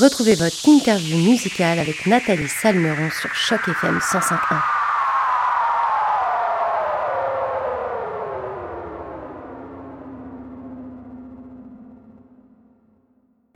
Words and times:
Retrouvez 0.00 0.34
votre 0.34 0.68
interview 0.68 1.16
musicale 1.18 1.78
avec 1.78 2.04
Nathalie 2.08 2.48
Salmeron 2.48 3.10
sur 3.10 3.32
Choc 3.32 3.60
FM 3.68 3.98
105.1. 3.98 4.56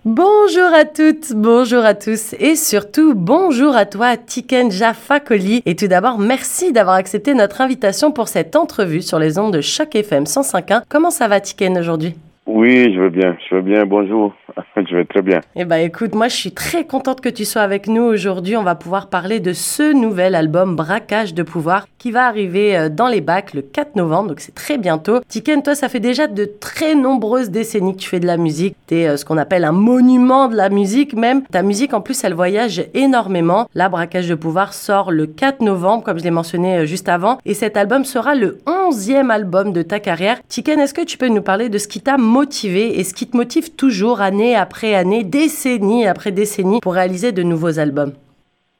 Bonjour 0.04 0.72
à 0.72 0.84
toutes, 0.84 1.32
bonjour 1.34 1.84
à 1.84 1.94
tous 1.94 2.36
et 2.38 2.54
surtout 2.54 3.14
bonjour 3.16 3.74
à 3.74 3.84
toi 3.84 4.16
Tiken 4.16 4.70
Jaffa 4.70 5.18
Koli. 5.18 5.60
Et 5.66 5.74
tout 5.74 5.88
d'abord, 5.88 6.20
merci 6.20 6.72
d'avoir 6.72 6.94
accepté 6.94 7.34
notre 7.34 7.62
invitation 7.62 8.12
pour 8.12 8.28
cette 8.28 8.54
entrevue 8.54 9.02
sur 9.02 9.18
les 9.18 9.40
ondes 9.40 9.54
de 9.54 9.60
Choc 9.60 9.96
FM 9.96 10.22
105.1. 10.22 10.82
Comment 10.88 11.10
ça 11.10 11.26
va 11.26 11.40
Tiken 11.40 11.76
aujourd'hui? 11.76 12.14
Oui, 12.46 12.94
je 12.94 13.00
veux 13.00 13.10
bien, 13.10 13.36
je 13.50 13.56
veux 13.56 13.62
bien, 13.62 13.84
bonjour. 13.84 14.32
Je 14.76 14.96
vais 14.96 15.04
très 15.04 15.22
bien. 15.22 15.40
Eh 15.56 15.64
ben 15.64 15.76
écoute, 15.76 16.14
moi 16.14 16.28
je 16.28 16.36
suis 16.36 16.52
très 16.52 16.86
contente 16.86 17.20
que 17.20 17.28
tu 17.28 17.44
sois 17.44 17.62
avec 17.62 17.88
nous 17.88 18.02
aujourd'hui. 18.02 18.56
On 18.56 18.62
va 18.62 18.74
pouvoir 18.74 19.08
parler 19.08 19.40
de 19.40 19.52
ce 19.52 19.92
nouvel 19.92 20.34
album 20.34 20.76
Braquage 20.76 21.34
de 21.34 21.42
pouvoir 21.42 21.86
qui 21.98 22.10
va 22.10 22.26
arriver 22.26 22.76
euh, 22.76 22.88
dans 22.88 23.08
les 23.08 23.20
bacs 23.20 23.54
le 23.54 23.62
4 23.62 23.96
novembre, 23.96 24.28
donc 24.28 24.40
c'est 24.40 24.54
très 24.54 24.78
bientôt. 24.78 25.20
Tiken, 25.28 25.62
toi 25.62 25.74
ça 25.74 25.88
fait 25.88 26.00
déjà 26.00 26.26
de 26.26 26.44
très 26.44 26.94
nombreuses 26.94 27.50
décennies 27.50 27.94
que 27.94 28.00
tu 28.00 28.08
fais 28.08 28.20
de 28.20 28.26
la 28.26 28.36
musique. 28.36 28.76
Tu 28.86 28.96
es 28.96 29.08
euh, 29.08 29.16
ce 29.16 29.24
qu'on 29.24 29.36
appelle 29.36 29.64
un 29.64 29.72
monument 29.72 30.48
de 30.48 30.56
la 30.56 30.68
musique 30.68 31.14
même. 31.14 31.42
Ta 31.50 31.62
musique 31.62 31.92
en 31.92 32.00
plus 32.00 32.22
elle 32.24 32.34
voyage 32.34 32.84
énormément. 32.94 33.68
Là, 33.74 33.88
Braquage 33.88 34.28
de 34.28 34.34
pouvoir 34.34 34.74
sort 34.74 35.10
le 35.10 35.26
4 35.26 35.60
novembre, 35.60 36.04
comme 36.04 36.18
je 36.18 36.24
l'ai 36.24 36.30
mentionné 36.30 36.78
euh, 36.78 36.86
juste 36.86 37.08
avant. 37.08 37.38
Et 37.44 37.54
cet 37.54 37.76
album 37.76 38.04
sera 38.04 38.34
le 38.34 38.58
11e 38.66 39.30
album 39.30 39.72
de 39.72 39.82
ta 39.82 39.98
carrière. 40.00 40.38
Tiken, 40.48 40.78
est-ce 40.78 40.94
que 40.94 41.04
tu 41.04 41.18
peux 41.18 41.28
nous 41.28 41.42
parler 41.42 41.68
de 41.68 41.78
ce 41.78 41.88
qui 41.88 42.00
t'a 42.00 42.16
motivé 42.16 43.00
et 43.00 43.04
ce 43.04 43.12
qui 43.12 43.26
te 43.26 43.36
motive 43.36 43.74
toujours 43.74 44.20
année 44.38 44.54
après 44.54 44.94
année, 44.94 45.24
décennie 45.24 46.06
après 46.06 46.30
décennie 46.30 46.78
pour 46.80 46.94
réaliser 46.94 47.32
de 47.32 47.42
nouveaux 47.42 47.80
albums 47.80 48.12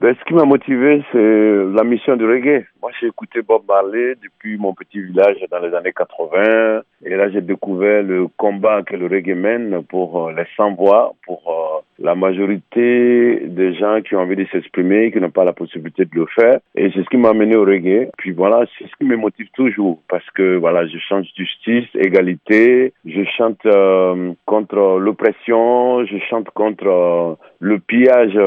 ben, 0.01 0.15
ce 0.17 0.25
qui 0.27 0.35
m'a 0.35 0.45
motivé, 0.45 1.03
c'est 1.11 1.75
la 1.75 1.83
mission 1.83 2.17
du 2.17 2.25
reggae. 2.25 2.65
Moi, 2.81 2.93
j'ai 3.01 3.09
écouté 3.09 3.43
Bob 3.43 3.63
Marley 3.67 4.15
depuis 4.23 4.57
mon 4.57 4.73
petit 4.73 5.01
village 5.01 5.45
dans 5.51 5.59
les 5.59 5.75
années 5.75 5.93
80. 5.93 6.83
Et 7.05 7.17
là, 7.17 7.29
j'ai 7.31 7.41
découvert 7.41 8.05
le 8.05 8.29
combat 8.37 8.83
que 8.83 8.95
le 8.95 9.07
reggae 9.07 9.35
mène 9.35 9.83
pour 9.89 10.29
euh, 10.29 10.33
les 10.33 10.47
sans-voix, 10.57 11.15
pour 11.27 11.43
euh, 11.49 11.83
la 11.99 12.15
majorité 12.15 13.41
des 13.45 13.75
gens 13.75 14.01
qui 14.01 14.15
ont 14.15 14.21
envie 14.21 14.37
de 14.37 14.47
s'exprimer, 14.53 15.11
qui 15.11 15.21
n'ont 15.21 15.31
pas 15.31 15.45
la 15.45 15.53
possibilité 15.53 16.05
de 16.05 16.15
le 16.15 16.27
faire. 16.27 16.61
Et 16.77 16.93
c'est 16.95 17.03
ce 17.03 17.09
qui 17.09 17.17
m'a 17.17 17.31
amené 17.31 17.57
au 17.57 17.65
reggae. 17.65 18.09
Puis 18.19 18.31
voilà, 18.31 18.67
c'est 18.79 18.85
ce 18.85 18.97
qui 18.99 19.05
me 19.05 19.17
motive 19.17 19.49
toujours 19.55 20.01
parce 20.09 20.29
que 20.31 20.57
voilà, 20.59 20.87
je 20.87 20.99
chante 20.99 21.25
justice, 21.37 21.89
égalité, 21.97 22.93
je 23.05 23.25
chante 23.37 23.67
euh, 23.67 24.33
contre 24.47 25.01
l'oppression, 25.01 26.05
je 26.07 26.19
chante 26.31 26.51
contre 26.51 27.37
le 27.59 27.81
pillage 27.81 28.39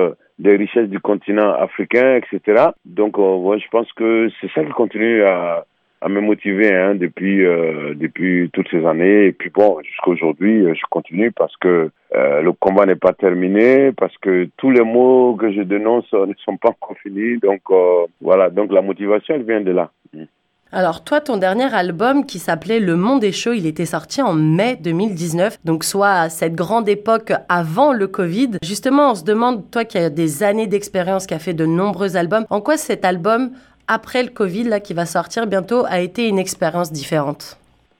des 0.41 0.55
richesses 0.55 0.89
du 0.89 0.99
continent 0.99 1.53
africain, 1.53 2.15
etc. 2.15 2.69
Donc, 2.83 3.19
euh, 3.19 3.57
je 3.59 3.69
pense 3.69 3.91
que 3.93 4.29
c'est 4.41 4.51
ça 4.53 4.63
qui 4.63 4.71
continue 4.71 5.23
à, 5.23 5.65
me 6.09 6.19
motiver 6.19 6.73
hein, 6.73 6.95
depuis 6.95 7.45
euh, 7.45 7.93
depuis 7.93 8.49
toutes 8.51 8.67
ces 8.71 8.83
années. 8.87 9.27
Et 9.27 9.33
puis 9.33 9.51
bon, 9.51 9.79
jusqu'à 9.83 10.09
aujourd'hui, 10.09 10.65
euh, 10.65 10.73
je 10.73 10.81
continue 10.89 11.31
parce 11.31 11.55
que 11.57 11.91
le 12.13 12.51
combat 12.53 12.87
n'est 12.87 12.95
pas 12.95 13.13
terminé, 13.13 13.91
parce 13.91 14.17
que 14.17 14.49
tous 14.57 14.71
les 14.71 14.83
mots 14.83 15.35
que 15.35 15.51
je 15.51 15.61
dénonce 15.61 16.11
ne 16.13 16.33
sont 16.43 16.57
pas 16.57 16.69
encore 16.69 16.97
finis. 17.03 17.37
Donc 17.37 17.61
voilà, 18.19 18.49
donc 18.49 18.71
la 18.71 18.81
motivation 18.81 19.35
elle 19.35 19.43
vient 19.43 19.61
de 19.61 19.71
là. 19.71 19.91
Alors 20.73 21.03
toi, 21.03 21.19
ton 21.19 21.35
dernier 21.35 21.73
album 21.75 22.25
qui 22.25 22.39
s'appelait 22.39 22.79
Le 22.79 22.95
Monde 22.95 23.25
est 23.25 23.33
chaud, 23.33 23.51
il 23.51 23.67
était 23.67 23.83
sorti 23.83 24.21
en 24.21 24.31
mai 24.31 24.77
2019, 24.81 25.57
donc 25.65 25.83
soit 25.83 26.29
cette 26.29 26.55
grande 26.55 26.87
époque 26.87 27.33
avant 27.49 27.91
le 27.91 28.07
Covid. 28.07 28.51
Justement, 28.63 29.11
on 29.11 29.15
se 29.15 29.25
demande, 29.25 29.69
toi 29.69 29.83
qui 29.83 29.97
as 29.97 30.09
des 30.09 30.43
années 30.43 30.67
d'expérience, 30.67 31.27
qui 31.27 31.33
a 31.33 31.39
fait 31.39 31.53
de 31.53 31.65
nombreux 31.65 32.15
albums, 32.15 32.45
en 32.49 32.61
quoi 32.61 32.77
cet 32.77 33.03
album, 33.03 33.49
après 33.89 34.23
le 34.23 34.29
Covid, 34.29 34.63
là, 34.63 34.79
qui 34.79 34.93
va 34.93 35.05
sortir 35.05 35.45
bientôt, 35.45 35.83
a 35.89 35.99
été 35.99 36.29
une 36.29 36.39
expérience 36.39 36.93
différente? 36.93 37.59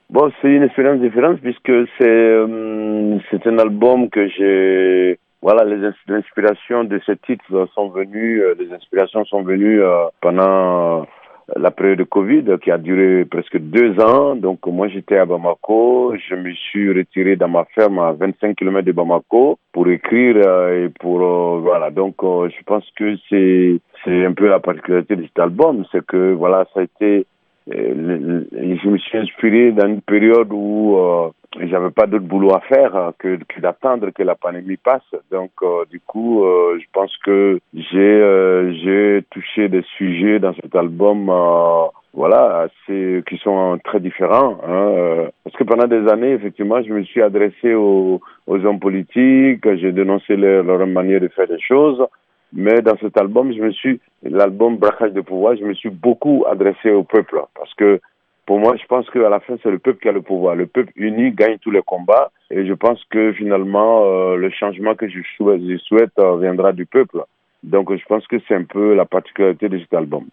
Bon, 0.10 0.32
c'est 0.42 0.48
une 0.48 0.64
expérience 0.64 1.02
différente 1.02 1.42
puisque 1.42 1.74
c'est 1.98 2.08
euh, 2.08 3.18
un 3.46 3.58
album 3.58 4.10
que 4.10 4.30
j'ai 4.30 5.20
voilà, 5.42 5.66
les 5.66 5.92
inspirations 6.08 6.84
de 6.84 7.02
ce 7.06 7.14
titre 7.14 7.68
sont 7.74 7.90
venues, 7.90 8.44
euh, 8.44 8.54
les 8.60 8.72
inspirations 8.72 9.26
sont 9.26 9.42
venues 9.42 9.82
euh, 9.82 10.06
pendant 10.22 11.08
la 11.56 11.72
période 11.72 12.00
de 12.00 12.04
Covid 12.04 12.44
qui 12.62 12.72
a 12.72 12.78
duré 12.78 13.26
presque 13.26 13.58
deux 13.58 14.00
ans. 14.00 14.36
Donc 14.36 14.66
moi 14.68 14.88
j'étais 14.88 15.18
à 15.18 15.26
Bamako, 15.26 16.16
je 16.30 16.36
me 16.36 16.54
suis 16.54 16.92
retiré 16.92 17.36
dans 17.36 17.50
ma 17.50 17.66
ferme 17.66 18.00
à 18.00 18.12
25 18.14 18.56
km 18.56 18.86
de 18.86 18.92
Bamako 18.92 19.58
pour 19.72 19.88
écrire 19.88 20.36
euh, 20.38 20.86
et 20.86 20.90
pour 20.90 21.22
euh, 21.22 21.60
voilà. 21.60 21.92
Donc 21.92 22.16
euh, 22.24 22.50
je 22.50 22.64
pense 22.64 22.86
que 22.96 23.16
c'est 23.30 23.80
c'est 24.04 24.26
un 24.26 24.34
peu 24.34 24.48
la 24.48 24.60
particularité 24.60 25.16
de 25.16 25.24
cet 25.24 25.40
album, 25.40 25.86
c'est 25.92 26.06
que 26.06 26.34
voilà 26.34 26.66
ça 26.74 26.82
a 26.82 26.84
été 26.84 27.26
je 27.72 28.90
me 28.90 28.98
suis 28.98 29.18
inspiré 29.18 29.72
dans 29.72 29.88
une 29.88 30.02
période 30.02 30.52
où 30.52 30.98
j'avais 31.60 31.92
pas 31.92 32.08
d'autre 32.08 32.26
boulot 32.26 32.54
à 32.54 32.62
faire 32.62 32.96
euh, 32.96 33.12
que, 33.18 33.38
d'attendre 33.60 34.10
que 34.12 34.24
la 34.24 34.36
pandémie 34.36 34.78
passe. 34.78 35.02
Donc, 35.32 35.52
euh, 35.64 35.86
du 35.90 36.00
coup, 36.00 36.44
euh, 36.44 36.80
je 36.80 36.86
pense 36.94 37.16
que 37.18 37.60
j'ai 37.74 39.22
touché 39.32 39.68
des 39.68 39.84
sujets 39.98 40.40
dans 40.40 40.54
cet 40.54 40.76
album, 40.76 41.26
voilà, 42.14 42.68
assez, 42.68 43.24
qui 43.28 43.38
sont 43.38 43.80
très 43.84 44.00
différents. 44.00 44.60
Hein, 44.68 45.28
parce 45.44 45.56
que 45.56 45.64
pendant 45.64 45.88
des 45.88 46.08
années, 46.10 46.32
effectivement, 46.32 46.82
je 46.82 46.94
me 46.94 47.04
suis 47.04 47.22
adressé 47.22 47.74
aux, 47.74 48.22
aux 48.48 48.66
hommes 48.66 48.80
politiques, 48.80 49.64
j'ai 49.76 49.92
dénoncé 49.92 50.36
leur, 50.36 50.64
leur 50.64 50.88
manière 50.88 51.22
de 51.22 51.28
faire 51.30 51.48
des 51.48 51.60
choses. 51.60 52.02
Mais 52.54 52.82
dans 52.82 52.98
cet 52.98 53.18
album, 53.18 53.54
je 53.54 53.62
me 53.62 53.72
suis, 53.72 54.00
l'album 54.24 54.78
Braquage 54.78 55.14
de 55.14 55.22
pouvoir, 55.22 55.56
je 55.56 55.64
me 55.64 55.74
suis 55.74 55.90
beaucoup 55.90 56.44
adressé 56.48 56.92
au 56.92 57.04
peuple 57.04 57.42
parce 57.56 57.74
que 57.76 58.00
pour 58.46 58.60
moi, 58.60 58.76
je 58.76 58.86
pense 58.86 59.10
qu'à 59.10 59.30
la 59.30 59.40
fin, 59.40 59.56
c'est 59.64 59.72
le 59.72 59.80
peuple 59.80 60.02
qui 60.02 60.10
a 60.10 60.12
le 60.12 60.22
pouvoir. 60.22 60.56
Le 60.56 60.68
peuple 60.68 60.92
uni 60.96 61.32
gagne 61.32 61.58
tous 61.60 61.72
les 61.72 61.82
combats. 61.84 62.32
Et 62.50 62.66
je 62.66 62.74
pense 62.74 63.02
que 63.10 63.32
finalement, 63.34 64.04
euh, 64.04 64.36
le 64.36 64.50
changement 64.50 64.96
que 64.96 65.08
je 65.08 65.20
souhaite, 65.38 65.62
je 65.62 65.78
souhaite 65.78 66.12
euh, 66.20 66.38
viendra 66.38 66.74
du 66.74 66.86
peuple. 66.86 67.24
Donc, 67.64 67.96
je 67.96 68.06
pense 68.06 68.26
que 68.28 68.38
c'est 68.48 68.56
un 68.56 68.64
peu 68.64 68.94
la 68.94 69.06
particularité 69.06 69.70
de 69.70 69.80
cet 69.80 69.94
album. 69.94 70.26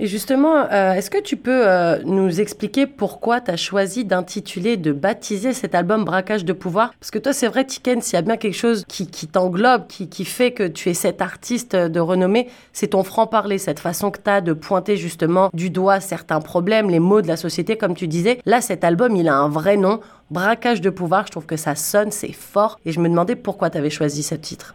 Et 0.00 0.06
justement, 0.06 0.66
euh, 0.72 0.94
est-ce 0.94 1.08
que 1.08 1.22
tu 1.22 1.36
peux 1.36 1.68
euh, 1.68 2.00
nous 2.04 2.40
expliquer 2.40 2.88
pourquoi 2.88 3.40
tu 3.40 3.52
as 3.52 3.56
choisi 3.56 4.04
d'intituler, 4.04 4.76
de 4.76 4.90
baptiser 4.90 5.52
cet 5.52 5.76
album 5.76 6.04
Braquage 6.04 6.44
de 6.44 6.52
pouvoir? 6.52 6.92
Parce 6.98 7.12
que 7.12 7.20
toi, 7.20 7.32
c'est 7.32 7.46
vrai, 7.46 7.64
Tiken, 7.64 8.02
s'il 8.02 8.14
y 8.14 8.16
a 8.16 8.22
bien 8.22 8.36
quelque 8.36 8.56
chose 8.56 8.84
qui, 8.88 9.06
qui 9.06 9.28
t'englobe, 9.28 9.86
qui, 9.86 10.08
qui, 10.08 10.24
fait 10.24 10.50
que 10.50 10.66
tu 10.66 10.90
es 10.90 10.94
cet 10.94 11.22
artiste 11.22 11.76
de 11.76 12.00
renommée, 12.00 12.48
c'est 12.72 12.88
ton 12.88 13.04
franc-parler, 13.04 13.58
cette 13.58 13.78
façon 13.78 14.10
que 14.10 14.18
tu 14.18 14.28
as 14.28 14.40
de 14.40 14.52
pointer 14.52 14.96
justement 14.96 15.50
du 15.54 15.70
doigt 15.70 16.00
certains 16.00 16.40
problèmes, 16.40 16.90
les 16.90 16.98
maux 16.98 17.22
de 17.22 17.28
la 17.28 17.36
société, 17.36 17.76
comme 17.76 17.94
tu 17.94 18.08
disais. 18.08 18.40
Là, 18.46 18.60
cet 18.60 18.82
album, 18.82 19.14
il 19.14 19.28
a 19.28 19.36
un 19.36 19.48
vrai 19.48 19.76
nom, 19.76 20.00
Braquage 20.30 20.80
de 20.80 20.90
pouvoir. 20.90 21.26
Je 21.26 21.30
trouve 21.30 21.46
que 21.46 21.56
ça 21.56 21.76
sonne, 21.76 22.10
c'est 22.10 22.32
fort. 22.32 22.80
Et 22.84 22.90
je 22.90 22.98
me 22.98 23.08
demandais 23.08 23.36
pourquoi 23.36 23.70
tu 23.70 23.78
avais 23.78 23.90
choisi 23.90 24.24
ce 24.24 24.34
titre. 24.34 24.74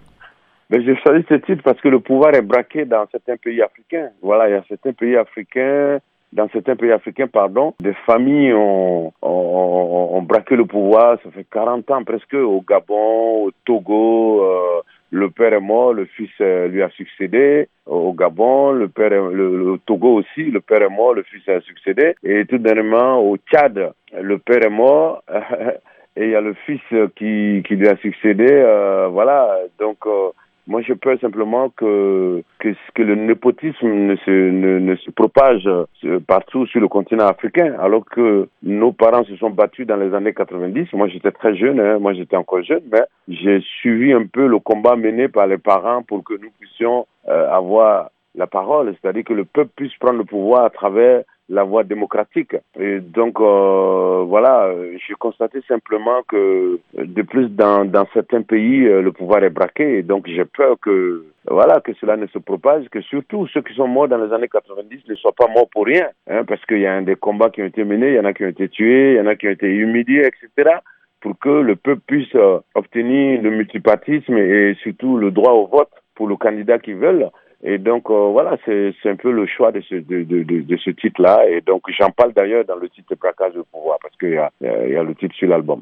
Mais 0.69 0.83
j'ai 0.83 0.95
choisi 0.97 1.25
ce 1.27 1.35
titre 1.35 1.63
parce 1.63 1.81
que 1.81 1.87
le 1.87 1.99
pouvoir 1.99 2.35
est 2.35 2.41
braqué 2.41 2.85
dans 2.85 3.05
certains 3.11 3.37
pays 3.37 3.61
africains. 3.61 4.09
Voilà, 4.21 4.49
il 4.49 4.51
y 4.51 4.55
a 4.55 4.63
certains 4.67 4.93
pays 4.93 5.15
africains, 5.15 5.99
dans 6.31 6.47
certains 6.49 6.75
pays 6.75 6.91
africains, 6.91 7.27
pardon, 7.27 7.73
des 7.81 7.93
familles 8.05 8.53
ont, 8.53 9.11
ont, 9.21 10.09
ont 10.13 10.21
braqué 10.21 10.55
le 10.55 10.65
pouvoir. 10.65 11.17
Ça 11.23 11.31
fait 11.31 11.45
40 11.51 11.89
ans 11.89 12.03
presque 12.03 12.35
au 12.35 12.61
Gabon, 12.61 13.45
au 13.45 13.51
Togo. 13.65 14.43
Euh, 14.43 14.81
le 15.11 15.31
père 15.31 15.53
est 15.53 15.59
mort, 15.59 15.93
le 15.93 16.05
fils 16.05 16.29
euh, 16.39 16.67
lui 16.67 16.83
a 16.83 16.89
succédé. 16.89 17.67
Au 17.87 18.13
Gabon, 18.13 18.73
le 18.73 18.89
père, 18.89 19.09
le, 19.09 19.79
Togo 19.87 20.19
aussi, 20.19 20.51
le 20.51 20.61
père 20.61 20.83
est 20.83 20.89
mort, 20.89 21.15
le 21.15 21.23
fils 21.23 21.47
a 21.49 21.61
succédé. 21.61 22.13
Et 22.23 22.45
tout 22.45 22.59
dernièrement, 22.59 23.19
au 23.19 23.37
Tchad, 23.37 23.91
le 24.13 24.37
père 24.37 24.63
est 24.63 24.69
mort. 24.69 25.23
et 26.15 26.25
il 26.25 26.29
y 26.29 26.35
a 26.35 26.41
le 26.41 26.53
fils 26.65 26.81
qui, 27.15 27.63
qui 27.65 27.75
lui 27.75 27.87
a 27.87 27.97
succédé. 27.97 28.47
Euh, 28.49 29.07
voilà, 29.07 29.57
donc 29.79 29.97
euh, 30.05 30.29
moi, 30.69 30.83
je 30.83 30.93
peur 30.93 31.19
simplement 31.19 31.69
que, 31.69 32.43
que, 32.59 33.01
le 33.01 33.15
népotisme 33.15 33.87
ne 33.87 34.15
se, 34.17 34.29
ne 34.29 34.95
se 34.97 35.09
propage 35.09 35.67
euh, 35.67 36.19
partout 36.27 36.67
sur 36.67 36.79
le 36.79 36.87
continent 36.87 37.25
africain, 37.25 37.73
alors 37.79 38.05
que 38.05 38.47
nos 38.61 38.91
parents 38.91 39.23
se 39.23 39.35
sont 39.37 39.49
battus 39.49 39.87
dans 39.87 39.95
les 39.95 40.13
années 40.13 40.33
90. 40.33 40.93
Moi, 40.93 41.07
j'étais 41.07 41.31
très 41.31 41.55
jeune, 41.55 41.79
hein. 41.79 41.97
moi, 41.97 42.13
j'étais 42.13 42.35
encore 42.35 42.61
jeune, 42.61 42.83
mais 42.91 43.01
j'ai 43.27 43.61
suivi 43.79 44.13
un 44.13 44.27
peu 44.27 44.45
le 44.45 44.59
combat 44.59 44.95
mené 44.95 45.27
par 45.27 45.47
les 45.47 45.57
parents 45.57 46.03
pour 46.03 46.23
que 46.23 46.35
nous 46.35 46.51
puissions 46.59 47.07
euh, 47.27 47.49
avoir 47.49 48.11
la 48.35 48.45
parole, 48.45 48.93
c'est-à-dire 49.01 49.23
que 49.23 49.33
le 49.33 49.45
peuple 49.45 49.71
puisse 49.75 49.95
prendre 49.95 50.19
le 50.19 50.23
pouvoir 50.23 50.65
à 50.65 50.69
travers 50.69 51.23
la 51.49 51.63
voie 51.63 51.83
démocratique. 51.83 52.55
Et 52.79 52.99
donc, 52.99 53.39
euh, 53.39 54.23
voilà, 54.27 54.71
j'ai 55.05 55.15
constaté 55.15 55.59
simplement 55.67 56.21
que 56.27 56.79
de 56.95 57.21
plus 57.23 57.49
dans, 57.49 57.89
certains 58.13 58.43
pays, 58.43 58.85
euh, 58.85 59.01
le 59.01 59.11
pouvoir 59.11 59.43
est 59.43 59.49
braqué. 59.49 59.97
Et 59.97 60.03
donc, 60.03 60.27
j'ai 60.27 60.45
peur 60.45 60.77
que, 60.79 61.25
voilà, 61.49 61.81
que 61.81 61.93
cela 61.95 62.17
ne 62.17 62.27
se 62.27 62.37
propage, 62.37 62.87
que 62.89 63.01
surtout 63.01 63.47
ceux 63.47 63.61
qui 63.61 63.73
sont 63.73 63.87
morts 63.87 64.07
dans 64.07 64.23
les 64.23 64.31
années 64.31 64.47
90 64.47 65.01
ne 65.09 65.15
soient 65.15 65.33
pas 65.33 65.47
morts 65.47 65.69
pour 65.71 65.85
rien. 65.85 66.07
Hein, 66.29 66.43
parce 66.45 66.63
qu'il 66.65 66.79
y 66.79 66.87
a 66.87 67.01
des 67.01 67.15
combats 67.15 67.49
qui 67.49 67.61
ont 67.61 67.65
été 67.65 67.83
menés, 67.83 68.09
il 68.09 68.15
y 68.15 68.19
en 68.19 68.25
a 68.25 68.33
qui 68.33 68.45
ont 68.45 68.49
été 68.49 68.69
tués, 68.69 69.13
il 69.13 69.17
y 69.17 69.21
en 69.21 69.27
a 69.27 69.35
qui 69.35 69.47
ont 69.47 69.51
été 69.51 69.67
humiliés, 69.67 70.27
etc. 70.27 70.69
pour 71.21 71.37
que 71.39 71.49
le 71.49 71.75
peuple 71.75 72.01
puisse 72.05 72.33
obtenir 72.75 73.41
le 73.41 73.49
multipartisme 73.49 74.37
et 74.37 74.75
surtout 74.83 75.17
le 75.17 75.31
droit 75.31 75.53
au 75.53 75.67
vote 75.67 75.89
pour 76.15 76.27
le 76.27 76.35
candidat 76.35 76.79
qu'ils 76.79 76.95
veulent. 76.95 77.29
Et 77.61 77.77
donc 77.77 78.09
euh, 78.09 78.29
voilà, 78.31 78.57
c'est 78.65 78.93
un 79.05 79.15
peu 79.15 79.31
le 79.31 79.45
choix 79.45 79.71
de 79.71 79.81
ce, 79.81 79.95
de, 79.95 80.23
de, 80.23 80.43
de, 80.43 80.77
ce 80.77 80.91
titre-là. 80.91 81.47
Et 81.49 81.61
donc 81.61 81.83
j'en 81.97 82.09
parle 82.09 82.33
d'ailleurs 82.33 82.63
dans 82.65 82.77
le 82.77 82.89
titre 82.89 83.15
Braquage 83.15 83.53
de 83.53 83.63
pouvoir 83.63 83.97
parce 84.01 84.15
qu'il 84.17 84.31
y, 84.31 84.37
a, 84.37 84.51
y 84.61 84.95
a 84.95 85.03
le 85.03 85.13
titre 85.15 85.35
sur 85.35 85.49
l'album. 85.49 85.81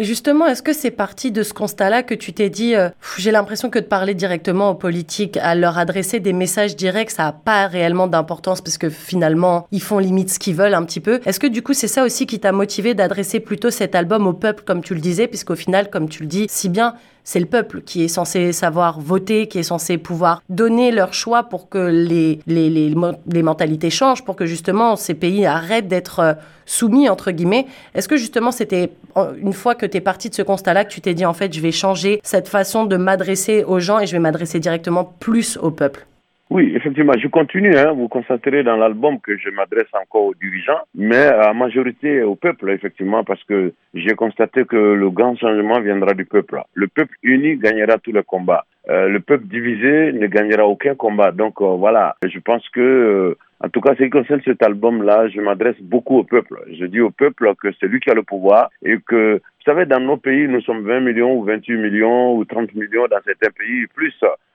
Et 0.00 0.04
justement, 0.04 0.46
est-ce 0.46 0.62
que 0.62 0.72
c'est 0.72 0.92
parti 0.92 1.32
de 1.32 1.42
ce 1.42 1.52
constat-là 1.52 2.04
que 2.04 2.14
tu 2.14 2.32
t'es 2.32 2.50
dit, 2.50 2.76
euh, 2.76 2.88
j'ai 3.16 3.32
l'impression 3.32 3.68
que 3.68 3.80
de 3.80 3.84
parler 3.84 4.14
directement 4.14 4.70
aux 4.70 4.76
politiques, 4.76 5.36
à 5.38 5.56
leur 5.56 5.76
adresser 5.76 6.20
des 6.20 6.32
messages 6.32 6.76
directs, 6.76 7.10
ça 7.10 7.24
n'a 7.24 7.32
pas 7.32 7.66
réellement 7.66 8.06
d'importance 8.06 8.60
parce 8.60 8.78
que 8.78 8.90
finalement, 8.90 9.66
ils 9.72 9.82
font 9.82 9.98
limite 9.98 10.30
ce 10.30 10.38
qu'ils 10.38 10.54
veulent 10.54 10.74
un 10.74 10.84
petit 10.84 11.00
peu. 11.00 11.18
Est-ce 11.26 11.40
que 11.40 11.48
du 11.48 11.62
coup, 11.62 11.72
c'est 11.74 11.88
ça 11.88 12.04
aussi 12.04 12.26
qui 12.26 12.38
t'a 12.38 12.52
motivé 12.52 12.94
d'adresser 12.94 13.40
plutôt 13.40 13.70
cet 13.70 13.96
album 13.96 14.28
au 14.28 14.34
peuple, 14.34 14.62
comme 14.64 14.84
tu 14.84 14.94
le 14.94 15.00
disais, 15.00 15.26
puisqu'au 15.26 15.56
final, 15.56 15.90
comme 15.90 16.08
tu 16.08 16.22
le 16.22 16.28
dis 16.28 16.46
si 16.48 16.68
bien, 16.68 16.94
c'est 17.28 17.40
le 17.40 17.46
peuple 17.46 17.82
qui 17.82 18.02
est 18.04 18.08
censé 18.08 18.52
savoir 18.52 19.00
voter, 19.00 19.48
qui 19.48 19.58
est 19.58 19.62
censé 19.62 19.98
pouvoir 19.98 20.42
donner 20.48 20.90
leur 20.90 21.12
choix 21.12 21.42
pour 21.42 21.68
que 21.68 21.76
les, 21.76 22.38
les, 22.46 22.70
les, 22.70 22.94
les 23.30 23.42
mentalités 23.42 23.90
changent, 23.90 24.24
pour 24.24 24.34
que 24.34 24.46
justement 24.46 24.96
ces 24.96 25.12
pays 25.12 25.44
arrêtent 25.44 25.88
d'être 25.88 26.20
euh, 26.20 26.32
soumis, 26.64 27.06
entre 27.10 27.30
guillemets. 27.30 27.66
Est-ce 27.94 28.08
que 28.08 28.16
justement 28.16 28.50
c'était 28.50 28.92
une 29.42 29.52
fois 29.52 29.74
que 29.74 29.84
tu 29.88 29.96
es 29.96 30.00
parti 30.00 30.28
de 30.28 30.34
ce 30.34 30.42
constat-là 30.42 30.84
que 30.84 30.90
tu 30.90 31.00
t'es 31.00 31.14
dit 31.14 31.26
en 31.26 31.34
fait 31.34 31.52
je 31.52 31.60
vais 31.60 31.72
changer 31.72 32.20
cette 32.22 32.48
façon 32.48 32.84
de 32.84 32.96
m'adresser 32.96 33.64
aux 33.64 33.80
gens 33.80 33.98
et 34.00 34.06
je 34.06 34.12
vais 34.12 34.18
m'adresser 34.18 34.60
directement 34.60 35.04
plus 35.04 35.56
au 35.56 35.70
peuple 35.70 36.06
oui, 36.50 36.72
effectivement, 36.74 37.12
je 37.18 37.28
continue. 37.28 37.76
Hein. 37.76 37.92
Vous 37.92 38.08
constaterez 38.08 38.62
dans 38.62 38.76
l'album 38.76 39.20
que 39.20 39.36
je 39.36 39.50
m'adresse 39.50 39.92
encore 39.92 40.24
aux 40.24 40.34
dirigeants, 40.34 40.80
mais 40.94 41.26
à 41.26 41.52
majorité 41.52 42.22
au 42.22 42.36
peuple, 42.36 42.70
effectivement, 42.70 43.22
parce 43.22 43.44
que 43.44 43.74
j'ai 43.92 44.14
constaté 44.14 44.64
que 44.64 44.76
le 44.76 45.10
grand 45.10 45.36
changement 45.36 45.78
viendra 45.80 46.14
du 46.14 46.24
peuple. 46.24 46.62
Le 46.72 46.88
peuple 46.88 47.14
uni 47.22 47.56
gagnera 47.56 47.98
tous 47.98 48.12
les 48.12 48.22
combats. 48.22 48.64
Euh, 48.88 49.08
le 49.08 49.20
peuple 49.20 49.44
divisé 49.44 50.12
ne 50.14 50.26
gagnera 50.26 50.66
aucun 50.66 50.94
combat. 50.94 51.32
Donc 51.32 51.60
euh, 51.60 51.76
voilà, 51.76 52.16
je 52.26 52.38
pense 52.38 52.66
que, 52.70 52.80
euh, 52.80 53.36
en 53.60 53.68
tout 53.68 53.80
cas, 53.80 53.94
ce 53.96 54.04
qui 54.04 54.10
concerne 54.10 54.40
cet 54.44 54.62
album-là, 54.62 55.28
je 55.28 55.40
m'adresse 55.40 55.80
beaucoup 55.80 56.18
au 56.18 56.24
peuple. 56.24 56.60
Je 56.78 56.84
dis 56.86 57.00
au 57.00 57.10
peuple 57.10 57.52
que 57.60 57.68
c'est 57.78 57.88
lui 57.88 58.00
qui 58.00 58.10
a 58.10 58.14
le 58.14 58.22
pouvoir 58.22 58.70
et 58.84 58.98
que, 59.06 59.34
vous 59.34 59.64
savez, 59.64 59.84
dans 59.84 60.00
nos 60.00 60.16
pays, 60.16 60.46
nous 60.46 60.60
sommes 60.60 60.86
20 60.86 61.00
millions 61.00 61.36
ou 61.36 61.44
28 61.44 61.76
millions 61.76 62.36
ou 62.36 62.44
30 62.44 62.74
millions 62.74 63.06
dans 63.08 63.20
certains 63.24 63.50
pays, 63.50 63.86
plus 63.94 64.14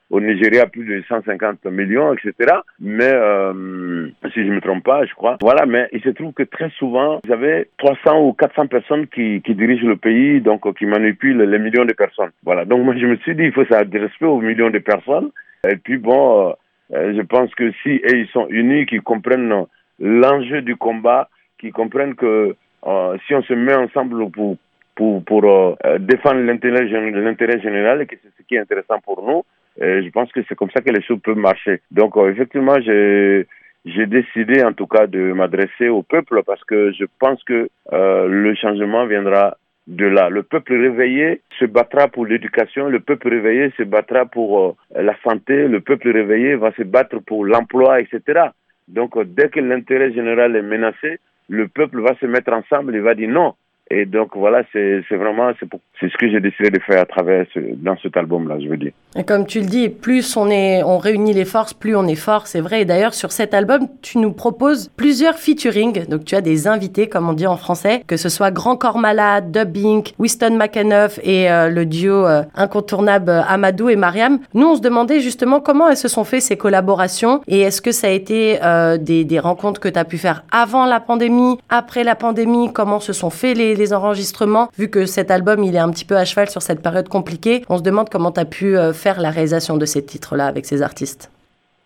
au 0.09 0.21
Nigeria 0.21 0.67
plus 0.67 0.85
de 0.85 1.03
150 1.07 1.65
millions, 1.65 2.13
etc. 2.13 2.53
Mais 2.79 3.11
euh, 3.11 4.07
si 4.31 4.43
je 4.43 4.49
ne 4.49 4.55
me 4.55 4.61
trompe 4.61 4.83
pas, 4.83 5.05
je 5.05 5.13
crois. 5.15 5.37
Voilà, 5.41 5.65
mais 5.65 5.89
il 5.91 6.01
se 6.01 6.09
trouve 6.09 6.33
que 6.33 6.43
très 6.43 6.69
souvent, 6.77 7.19
vous 7.25 7.33
avez 7.33 7.67
300 7.79 8.21
ou 8.23 8.33
400 8.33 8.67
personnes 8.67 9.07
qui, 9.07 9.41
qui 9.41 9.55
dirigent 9.55 9.87
le 9.87 9.95
pays, 9.95 10.39
donc 10.39 10.71
qui 10.77 10.85
manipulent 10.85 11.41
les 11.41 11.59
millions 11.59 11.85
de 11.85 11.93
personnes. 11.93 12.29
Voilà, 12.43 12.63
donc 12.63 12.83
moi 12.83 12.95
je 12.95 13.05
me 13.07 13.15
suis 13.17 13.35
dit, 13.35 13.43
il 13.43 13.51
faut 13.51 13.65
s'adresser 13.65 14.25
aux 14.25 14.39
millions 14.39 14.69
de 14.69 14.79
personnes. 14.79 15.31
Et 15.67 15.77
puis 15.77 15.97
bon, 15.97 16.49
euh, 16.49 16.53
je 16.93 17.21
pense 17.21 17.53
que 17.55 17.71
si 17.83 18.01
ils 18.07 18.27
sont 18.33 18.47
unis, 18.49 18.85
qu'ils 18.85 19.01
comprennent 19.01 19.65
l'enjeu 19.99 20.61
du 20.61 20.75
combat, 20.75 21.29
qu'ils 21.59 21.73
comprennent 21.73 22.15
que 22.15 22.55
euh, 22.85 23.17
si 23.25 23.33
on 23.35 23.43
se 23.43 23.53
met 23.53 23.75
ensemble 23.75 24.29
pour 24.31 24.57
pour, 24.95 25.23
pour 25.23 25.43
euh, 25.45 25.97
défendre 25.99 26.41
l'intérêt 26.41 27.59
général 27.59 28.01
et 28.01 28.05
que 28.05 28.15
c'est 28.21 28.29
ce 28.37 28.47
qui 28.47 28.55
est 28.55 28.59
intéressant 28.59 28.99
pour 28.99 29.23
nous, 29.23 29.43
je 29.79 30.09
pense 30.11 30.31
que 30.31 30.41
c'est 30.47 30.55
comme 30.55 30.69
ça 30.69 30.81
que 30.81 30.91
les 30.91 31.01
choses 31.01 31.19
peuvent 31.23 31.37
marcher. 31.37 31.81
Donc, 31.91 32.15
euh, 32.15 32.29
effectivement, 32.29 32.79
j'ai 32.79 33.47
j'ai 33.85 34.05
décidé 34.05 34.63
en 34.63 34.71
tout 34.71 34.87
cas 34.87 35.07
de 35.07 35.33
m'adresser 35.33 35.89
au 35.89 36.03
peuple 36.03 36.41
parce 36.45 36.63
que 36.63 36.93
je 36.93 37.05
pense 37.19 37.43
que 37.43 37.67
euh, 37.91 38.27
le 38.27 38.55
changement 38.55 39.05
viendra 39.05 39.57
de 39.87 40.05
là. 40.05 40.29
Le 40.29 40.43
peuple 40.43 40.73
réveillé 40.73 41.41
se 41.59 41.65
battra 41.65 42.07
pour 42.07 42.25
l'éducation, 42.25 42.89
le 42.89 42.99
peuple 42.99 43.29
réveillé 43.29 43.71
se 43.77 43.83
battra 43.83 44.25
pour 44.25 44.59
euh, 44.59 45.01
la 45.01 45.15
santé, 45.23 45.67
le 45.67 45.81
peuple 45.81 46.09
réveillé 46.09 46.55
va 46.55 46.71
se 46.73 46.83
battre 46.83 47.19
pour 47.19 47.45
l'emploi, 47.45 47.99
etc. 47.99 48.47
Donc 48.87 49.21
dès 49.21 49.49
que 49.49 49.59
l'intérêt 49.59 50.13
général 50.13 50.55
est 50.55 50.61
menacé, 50.61 51.19
le 51.49 51.67
peuple 51.67 52.01
va 52.01 52.15
se 52.15 52.25
mettre 52.25 52.53
ensemble 52.53 52.95
et 52.95 52.99
va 52.99 53.15
dire 53.15 53.29
non, 53.29 53.55
et 53.89 54.05
donc 54.05 54.35
voilà, 54.35 54.63
c'est 54.71 55.03
vraiment 55.11 55.51
c'est 55.59 56.09
ce 56.09 56.17
que 56.17 56.29
j'ai 56.29 56.39
décidé 56.39 56.69
de 56.69 56.79
faire 56.79 57.01
à 57.01 57.05
travers 57.05 57.45
dans 57.75 57.97
cet 57.97 58.15
album-là, 58.17 58.59
je 58.59 58.67
veux 58.67 58.77
dire. 58.77 58.93
Comme 59.27 59.45
tu 59.45 59.59
le 59.59 59.67
dis, 59.67 59.89
plus 59.89 60.35
on 60.37 60.49
est 60.49 60.83
on 60.83 60.97
réunit 60.97 61.33
les 61.33 61.45
forces, 61.45 61.73
plus 61.73 61.95
on 61.95 62.07
est 62.07 62.15
fort, 62.15 62.47
c'est 62.47 62.61
vrai. 62.61 62.81
Et 62.81 62.85
d'ailleurs 62.85 63.13
sur 63.13 63.31
cet 63.31 63.53
album, 63.53 63.87
tu 64.01 64.17
nous 64.17 64.31
proposes 64.31 64.89
plusieurs 64.95 65.35
featuring. 65.35 66.07
Donc 66.07 66.25
tu 66.25 66.35
as 66.35 66.41
des 66.41 66.67
invités, 66.67 67.07
comme 67.07 67.29
on 67.29 67.33
dit 67.33 67.47
en 67.47 67.57
français, 67.57 68.03
que 68.07 68.17
ce 68.17 68.29
soit 68.29 68.51
Grand 68.51 68.75
Corps 68.75 68.97
Malade, 68.97 69.51
Dubbing, 69.51 70.03
Winston 70.17 70.57
McAnuff 70.57 71.19
et 71.23 71.51
euh, 71.51 71.69
le 71.69 71.85
duo 71.85 72.25
euh, 72.25 72.43
incontournable 72.55 73.29
euh, 73.29 73.41
Amadou 73.47 73.89
et 73.89 73.95
Mariam. 73.95 74.39
Nous, 74.53 74.65
on 74.65 74.75
se 74.75 74.81
demandait 74.81 75.19
justement 75.19 75.59
comment 75.59 75.89
elles 75.89 75.97
se 75.97 76.07
sont 76.07 76.23
fait 76.23 76.39
ces 76.39 76.57
collaborations 76.57 77.41
et 77.47 77.61
est-ce 77.61 77.81
que 77.81 77.91
ça 77.91 78.07
a 78.07 78.09
été 78.09 78.59
des, 78.99 79.39
rencontres 79.39 79.79
que 79.79 79.89
tu 79.89 79.99
as 79.99 80.05
pu 80.05 80.17
faire 80.17 80.43
avant 80.51 80.85
la 80.85 80.99
pandémie, 80.99 81.57
après 81.69 82.03
la 82.03 82.15
pandémie, 82.15 82.71
comment 82.71 82.99
se 82.99 83.13
sont 83.13 83.29
fait 83.29 83.53
les 83.53 83.75
les 83.75 83.93
enregistrements, 83.93 84.69
vu 84.77 84.89
que 84.89 85.05
cet 85.05 85.29
album, 85.29 85.63
il 85.63 85.75
est 85.75 85.79
un 85.79 85.89
petit 85.89 86.05
peu 86.05 86.15
à 86.15 86.23
cheval 86.23 86.49
sur 86.49 86.61
cette 86.61 86.81
période 86.81 87.09
compliquée. 87.09 87.63
On 87.67 87.77
se 87.77 87.83
demande 87.83 88.09
comment 88.09 88.31
tu 88.31 88.39
as 88.39 88.45
pu 88.45 88.77
euh, 88.77 88.93
faire 89.03 89.19
la 89.19 89.31
réalisation 89.31 89.77
de 89.77 89.85
ces 89.85 90.05
titres-là 90.05 90.47
avec 90.47 90.65
ces 90.65 90.81
artistes? 90.81 91.29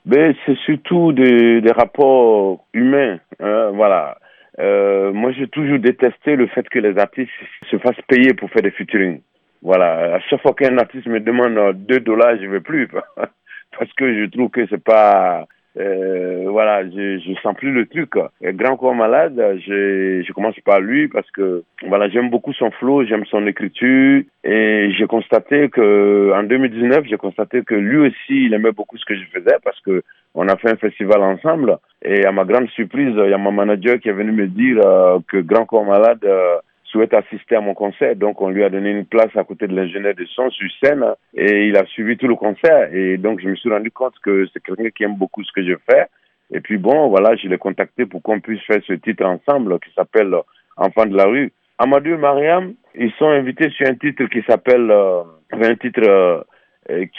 Ben, 0.06 0.34
c'est 0.46 0.58
surtout 0.60 1.12
des, 1.12 1.72
rapports 1.76 2.66
humains. 2.74 3.18
Hein, 3.40 3.72
voilà. 3.74 4.18
Euh, 4.60 5.12
moi, 5.12 5.32
j'ai 5.34 5.48
toujours 5.48 5.80
détesté 5.80 6.36
le 6.36 6.48
fait 6.48 6.68
que 6.70 6.80
les 6.80 6.98
artistes 6.98 7.32
se 7.70 7.78
fassent 7.78 8.06
payer 8.08 8.34
pour 8.34 8.50
faire 8.52 8.62
des 8.62 8.72
featuring. 8.72 9.20
Voilà. 9.62 10.16
À 10.16 10.20
chaque 10.22 10.42
fois 10.42 10.54
qu'un 10.54 10.78
artiste 10.78 11.08
me 11.08 11.20
demande 11.20 11.58
2 11.76 12.00
dollars, 12.00 12.38
je 12.40 12.46
ne 12.46 12.52
veux 12.52 12.62
plus. 12.62 12.88
Parce 13.78 13.92
que 13.98 14.06
je 14.20 14.26
trouve 14.30 14.50
que 14.50 14.66
c'est 14.70 14.84
pas 14.84 15.46
euh, 15.80 16.46
voilà, 16.50 16.84
je, 16.90 17.20
je 17.20 17.34
sens 17.42 17.56
plus 17.56 17.72
le 17.72 17.86
truc. 17.86 18.14
Grand 18.42 18.78
corps 18.78 18.96
malade, 18.96 19.40
je, 19.66 20.24
je 20.26 20.34
commence 20.34 20.60
par 20.66 20.80
lui 20.80 21.08
parce 21.08 21.30
que 21.32 21.64
voilà, 21.88 22.10
j'aime 22.10 22.30
beaucoup 22.30 22.54
son 22.54 22.72
flow, 22.72 23.06
j'aime 23.06 23.26
son 23.26 23.46
écriture 23.46 24.24
et 24.44 24.90
j'ai 24.98 25.08
constaté 25.08 25.70
que 25.70 26.32
en 26.34 26.44
2019, 26.44 27.06
j'ai 27.08 27.18
constaté 27.18 27.62
que 27.64 27.76
lui 27.76 27.98
aussi, 27.98 28.46
il 28.46 28.54
aimait 28.54 28.72
beaucoup 28.72 28.98
ce 28.98 29.06
que 29.06 29.16
je 29.16 29.26
faisais 29.34 29.58
parce 29.64 29.80
que 29.82 30.02
on 30.34 30.48
a 30.48 30.56
fait 30.58 30.72
un 30.72 30.78
festival 30.78 31.22
ensemble 31.22 31.78
et 32.04 32.26
à 32.26 32.32
ma 32.32 32.46
grande 32.46 32.70
surprise, 32.70 33.14
il 33.16 33.30
y 33.30 33.34
a 33.34 33.38
mon 33.38 33.52
manager 33.52 34.00
qui 34.00 34.10
est 34.10 34.14
venu 34.14 34.32
me 34.32 34.48
dire 34.48 34.80
euh, 34.86 35.20
que 35.28 35.38
Grand 35.38 35.66
corps 35.66 35.86
malade 35.86 36.24
euh, 36.24 36.58
souhaite 36.88 37.14
assister 37.14 37.56
à 37.56 37.62
mon 37.62 37.74
concert. 37.74 38.16
Donc, 38.16 38.42
on 38.42 38.50
lui 38.50 38.64
a 38.64 38.70
donné 38.70 38.92
une 38.92 39.06
place 39.06 39.36
à 39.36 39.44
côté 39.44 39.68
de 39.68 39.76
l'ingénieur 39.76 40.16
de 40.16 40.26
son 40.26 40.50
sur 40.50 40.70
scène 40.84 41.06
et 41.34 41.68
il 41.68 41.78
a 41.78 41.86
suivi 41.86 42.18
tout 42.18 42.28
le 42.28 42.36
concert. 42.36 42.94
Et 42.94 43.18
donc, 43.18 43.40
je 43.42 43.50
me 43.50 43.56
suis 43.56 43.70
rendu 43.70 43.92
compte 43.92 44.18
que 44.24 44.46
c'est 44.54 44.64
quelqu'un 44.64 44.90
qui 44.90 45.04
aime 45.04 45.16
beaucoup 45.16 45.44
ce 45.44 45.52
que 45.52 45.64
je 45.64 45.76
fais. 45.90 46.08
Et 46.52 46.62
puis, 46.62 46.78
bon, 46.78 47.10
voilà, 47.10 47.36
je 47.36 47.48
l'ai 47.48 47.58
contacté 47.58 48.06
pour 48.06 48.22
qu'on 48.22 48.40
puisse 48.40 48.62
faire 48.64 48.82
ce 48.86 48.94
titre 48.94 49.26
ensemble 49.26 49.80
qui 49.80 49.92
s'appelle 49.94 50.36
Enfant 50.78 51.06
de 51.06 51.18
la 51.18 51.26
rue. 51.26 51.52
Amadou 51.80 52.14
et 52.14 52.18
Mariam, 52.18 52.74
ils 52.96 53.12
sont 53.14 53.30
invités 53.30 53.70
sur 53.72 53.88
un 53.88 53.96
titre 53.96 54.26
qui 54.26 54.44
s'appelle, 54.48 54.90
euh, 54.92 55.24
un 55.52 55.76
titre 55.76 56.02
euh, 56.08 56.44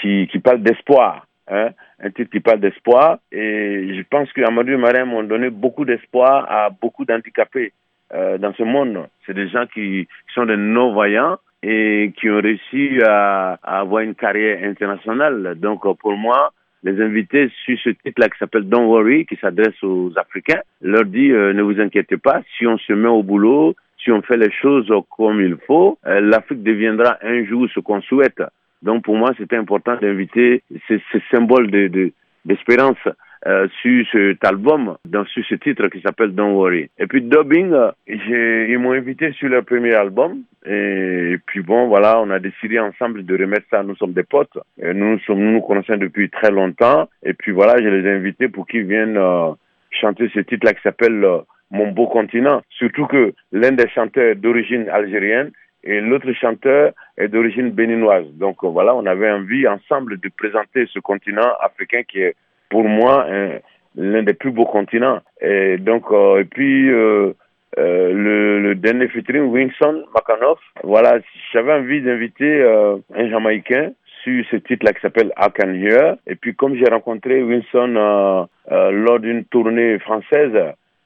qui, 0.01 0.29
qui 0.29 0.39
parle 0.39 0.63
d'espoir. 0.63 1.27
Hein, 1.51 1.71
un 2.01 2.11
titre 2.11 2.31
qui 2.31 2.41
parle 2.41 2.61
d'espoir. 2.61 3.19
Et 3.33 3.95
je 3.95 4.03
pense 4.09 4.33
que 4.33 4.43
Amadou 4.43 4.73
et 4.73 4.77
Mariam 4.77 5.13
ont 5.13 5.25
donné 5.25 5.51
beaucoup 5.51 5.85
d'espoir 5.85 6.47
à 6.51 6.71
beaucoup 6.71 7.05
d'handicapés. 7.05 7.73
Euh, 8.15 8.39
dans 8.39 8.55
ce 8.55 8.63
monde. 8.63 9.07
C'est 9.27 9.35
des 9.35 9.49
gens 9.49 9.67
qui, 9.67 10.09
sont 10.35 10.47
des 10.47 10.57
non-voyants 10.57 11.37
et 11.63 12.11
qui 12.17 12.31
ont 12.31 12.41
réussi 12.41 13.01
à, 13.05 13.59
avoir 13.63 14.01
une 14.03 14.15
carrière 14.15 14.67
internationale. 14.67 15.57
Donc 15.59 15.83
pour 15.99 16.17
moi, 16.17 16.55
les 16.83 17.03
invités 17.03 17.51
sur 17.67 17.79
ce 17.79 17.91
titre-là 17.91 18.31
qui 18.31 18.39
s'appelle 18.39 18.67
Don't 18.67 18.87
Worry, 18.87 19.27
qui 19.27 19.37
s'adresse 19.37 19.75
aux 19.83 20.11
Africains, 20.17 20.63
leur 20.81 21.05
dit 21.05 21.31
euh, 21.33 21.53
ne 21.53 21.61
vous 21.61 21.79
inquiétez 21.81 22.17
pas, 22.17 22.41
si 22.57 22.67
on 22.67 22.79
se 22.79 22.95
met 22.95 23.09
au 23.09 23.23
boulot, 23.23 23.77
si 24.03 24.11
on 24.11 24.23
fait 24.23 24.39
les 24.39 24.53
choses 24.53 24.91
comme 25.15 25.43
il 25.43 25.57
faut, 25.67 25.99
euh, 26.07 26.21
l'Afrique 26.23 26.63
deviendra 26.63 27.19
un 27.21 27.45
jour 27.45 27.69
ce 27.75 27.81
qu'on 27.81 28.01
souhaite. 28.01 28.43
Donc 28.81 29.05
pour 29.05 29.17
moi, 29.17 29.33
c'était 29.37 29.57
important 29.57 29.97
d'inviter 30.01 30.63
ces, 30.87 31.03
ces 31.13 31.23
symboles 31.31 31.71
de, 31.71 32.11
d'espérance 32.47 32.97
euh, 33.47 33.69
sur 33.81 34.05
cet 34.11 34.45
album, 34.45 34.97
dans, 35.05 35.25
sur 35.27 35.45
ce 35.45 35.55
titre 35.55 35.89
qui 35.89 36.01
s'appelle 36.01 36.35
Don't 36.35 36.55
Worry. 36.55 36.91
Et 36.99 37.07
puis 37.07 37.23
Dubbing, 37.23 37.73
euh, 37.73 37.93
ils 38.09 38.79
m'ont 38.79 38.93
invité 38.93 39.33
sur 39.33 39.49
leur 39.49 39.65
premier 39.65 39.95
album. 39.95 40.43
Et, 40.67 41.37
puis 41.47 41.61
bon, 41.61 41.87
voilà, 41.87 42.21
on 42.21 42.31
a 42.31 42.41
décidé 42.41 42.81
ensemble 42.81 43.25
de 43.25 43.39
remettre 43.39 43.67
ça. 43.71 43.83
Nous 43.83 43.97
sommes 43.97 44.13
des 44.13 44.25
potes. 44.25 44.59
Et 44.83 44.93
nous, 44.93 45.19
sommes, 45.21 45.39
nous 45.39 45.53
nous 45.53 45.61
connaissons 45.61 45.97
depuis 45.97 46.31
très 46.31 46.51
longtemps. 46.51 47.09
Et 47.23 47.33
puis 47.33 47.53
voilà, 47.53 47.81
je 47.81 47.89
les 47.89 48.09
ai 48.09 48.13
invités 48.13 48.49
pour 48.49 48.67
qu'ils 48.67 48.87
viennent 48.87 49.17
euh, 49.17 49.53
chanter 49.91 50.29
ce 50.35 50.41
titre-là 50.41 50.75
qui 50.75 50.83
s'appelle 50.83 51.25
Mon 51.71 51.93
beau 51.93 52.09
continent. 52.09 52.63
Surtout 52.71 53.07
que 53.07 53.33
l'un 53.53 53.73
des 53.73 53.89
chanteurs 53.89 54.35
d'origine 54.35 54.89
algérienne 54.89 55.53
et 55.85 56.01
l'autre 56.01 56.33
chanteur 56.33 56.93
est 57.17 57.29
d'origine 57.29 57.71
béninoise. 57.71 58.27
Donc 58.35 58.65
voilà, 58.65 58.95
on 58.97 59.07
avait 59.07 59.31
envie 59.31 59.67
ensemble 59.69 60.19
de 60.19 60.29
présenter 60.37 60.87
ce 60.93 60.99
continent 60.99 61.53
africain 61.61 62.03
qui 62.03 62.21
est 62.21 62.35
pour 62.69 62.85
moi 62.85 63.27
l'un 63.99 64.23
des 64.23 64.35
plus 64.35 64.51
beaux 64.51 64.65
continents. 64.65 65.21
Et 65.41 65.77
donc, 65.77 66.05
euh, 66.11 66.41
et 66.41 66.45
puis, 66.45 66.91
euh, 66.91 67.33
le, 67.77 68.61
le, 68.61 68.75
dernier 68.75 69.09
featuring, 69.09 69.51
Winston 69.51 70.05
McAnuff. 70.15 70.59
Voilà, 70.83 71.19
j'avais 71.53 71.73
envie 71.73 72.01
d'inviter 72.01 72.63
un 73.15 73.29
Jamaïcain 73.29 73.93
sur 74.23 74.45
ce 74.51 74.57
titre-là 74.57 74.93
qui 74.93 75.01
s'appelle 75.01 75.33
I 75.39 75.47
Can 75.55 75.75
Hear? 75.75 76.17
Et 76.27 76.35
puis 76.35 76.55
comme 76.55 76.75
j'ai 76.75 76.91
rencontré 76.91 77.43
Winston 77.43 78.49
lors 78.71 79.21
d'une 79.21 79.45
tournée 79.45 79.99
française, 80.01 80.53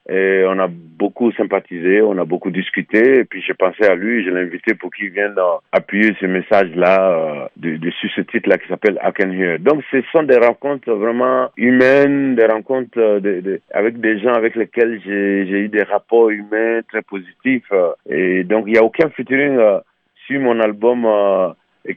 et 0.08 0.44
on 0.48 0.58
a 0.58 0.66
beaucoup 0.68 1.30
sympathisé, 1.32 2.02
on 2.02 2.18
a 2.18 2.24
beaucoup 2.24 2.50
discuté. 2.50 3.20
Et 3.20 3.24
puis 3.24 3.40
j'ai 3.46 3.54
pensé 3.54 3.84
à 3.84 3.94
lui, 3.94 4.24
je 4.24 4.30
l'ai 4.30 4.40
invité 4.40 4.74
pour 4.74 4.90
qu'il 4.92 5.10
vienne 5.10 5.34
appuyer 5.70 6.14
ce 6.20 6.26
message-là 6.26 7.48
euh, 7.62 7.90
sur 8.00 8.10
ce 8.16 8.20
titre-là 8.22 8.58
qui 8.58 8.68
s'appelle 8.68 8.98
I 9.02 9.12
Can 9.12 9.30
Hear. 9.30 9.60
Donc 9.60 9.82
ce 9.92 10.02
sont 10.10 10.24
des 10.24 10.38
rencontres 10.38 10.92
vraiment 10.92 11.50
humaines, 11.56 12.34
des 12.34 12.46
rencontres 12.46 12.98
euh, 12.98 13.58
avec 13.72 14.00
des 14.00 14.18
gens 14.18 14.34
avec 14.34 14.56
lesquels 14.56 15.00
j'ai 15.04 15.60
eu 15.60 15.68
des 15.68 15.84
rapports 15.84 16.30
humains 16.30 16.80
très 16.88 17.02
positifs. 17.02 17.70
Euh. 17.70 17.92
Et 18.08 18.42
donc 18.42 18.64
il 18.66 18.72
n'y 18.72 18.78
a 18.78 18.84
aucun 18.84 19.08
featuring 19.10 19.56
sur 20.26 20.40
mon 20.40 20.58
album 20.58 21.06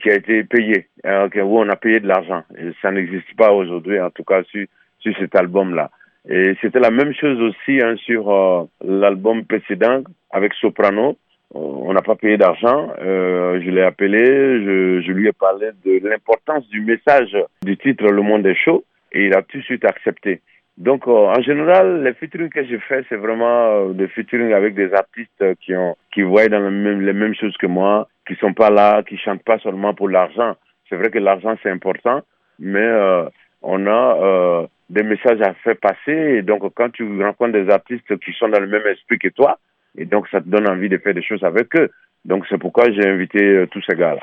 qui 0.02 0.10
a 0.10 0.16
été 0.16 0.44
payé, 0.44 0.88
où 1.04 1.60
on 1.60 1.70
a 1.70 1.76
payé 1.76 2.00
de 2.00 2.08
l'argent. 2.08 2.44
Ça 2.82 2.92
n'existe 2.92 3.36
pas 3.36 3.52
aujourd'hui, 3.52 4.00
en 4.00 4.10
tout 4.10 4.24
cas 4.24 4.44
sur, 4.44 4.66
sur 5.00 5.16
cet 5.18 5.36
album-là. 5.36 5.90
Et 6.30 6.56
c'était 6.62 6.80
la 6.80 6.92
même 6.92 7.14
chose 7.14 7.40
aussi 7.42 7.82
hein, 7.82 7.96
sur 7.98 8.32
euh, 8.32 8.64
l'album 8.84 9.46
précédent 9.46 10.04
avec 10.32 10.54
Soprano. 10.56 11.18
On 11.54 11.94
n'a 11.94 12.02
pas 12.02 12.16
payé 12.16 12.38
d'argent. 12.38 12.92
Euh, 13.02 13.62
je 13.64 13.70
l'ai 13.70 13.84
appelé, 13.84 14.26
je, 14.26 15.02
je, 15.02 15.12
lui 15.12 15.28
ai 15.28 15.32
parlé 15.32 15.70
de 15.86 16.08
l'importance 16.08 16.68
du 16.70 16.82
message 16.82 17.38
du 17.64 17.78
titre 17.78 18.08
Le 18.08 18.22
Monde 18.22 18.46
est 18.46 18.56
chaud 18.56 18.84
et 19.14 19.28
il 19.28 19.36
a 19.36 19.42
tout 19.42 19.60
de 19.60 19.64
suite 19.64 19.86
accepté. 19.86 20.42
Donc, 20.78 21.08
euh, 21.08 21.12
en 21.12 21.42
général, 21.42 22.04
les 22.04 22.14
featuring 22.14 22.50
que 22.50 22.66
je 22.66 22.78
fais, 22.78 23.06
c'est 23.08 23.16
vraiment 23.16 23.90
euh, 23.90 23.94
des 23.94 24.10
featuring 24.10 24.52
avec 24.52 24.76
des 24.76 24.94
artistes 24.94 25.56
qui 25.62 25.74
ont, 25.74 25.96
qui 26.14 26.22
voient 26.22 26.50
dans 26.50 26.60
les 26.60 27.14
mêmes 27.14 27.36
choses 27.36 27.56
que 27.58 27.68
moi, 27.68 28.10
qui 28.28 28.36
sont 28.36 28.54
pas 28.54 28.70
là, 28.70 29.02
qui 29.04 29.18
chantent 29.18 29.44
pas 29.44 29.58
seulement 29.60 29.94
pour 29.94 30.10
l'argent. 30.10 30.56
C'est 30.90 30.98
vrai 30.98 31.10
que 31.12 31.20
l'argent 31.20 31.56
c'est 31.64 31.70
important, 31.70 32.22
mais 32.60 32.80
euh, 32.80 33.26
on 33.66 33.88
a 33.88 34.68
des 34.90 35.04
messages 35.04 35.42
à 35.42 35.54
faire 35.56 35.78
passer. 35.78 36.38
Et 36.38 36.42
donc, 36.42 36.64
quand 36.76 36.90
tu 36.92 37.04
rencontres 37.24 37.54
des 37.54 37.70
artistes 37.70 38.18
qui 38.20 38.32
sont 38.34 38.50
dans 38.50 38.60
le 38.60 38.68
même 38.68 38.86
esprit 38.88 39.20
que 39.20 39.30
toi, 39.30 39.60
et 39.98 40.06
donc 40.06 40.28
ça 40.30 40.42
te 40.42 40.48
donne 40.48 40.70
envie 40.70 40.90
de 40.90 40.98
faire 40.98 41.14
des 41.14 41.24
choses 41.24 41.44
avec 41.44 41.76
eux. 41.76 41.90
Donc, 42.26 42.46
c'est 42.50 42.58
pourquoi 42.58 42.92
j'ai 42.92 43.08
invité 43.08 43.44
euh, 43.44 43.68
tous 43.68 43.82
ces 43.88 43.96
gars-là. 43.96 44.22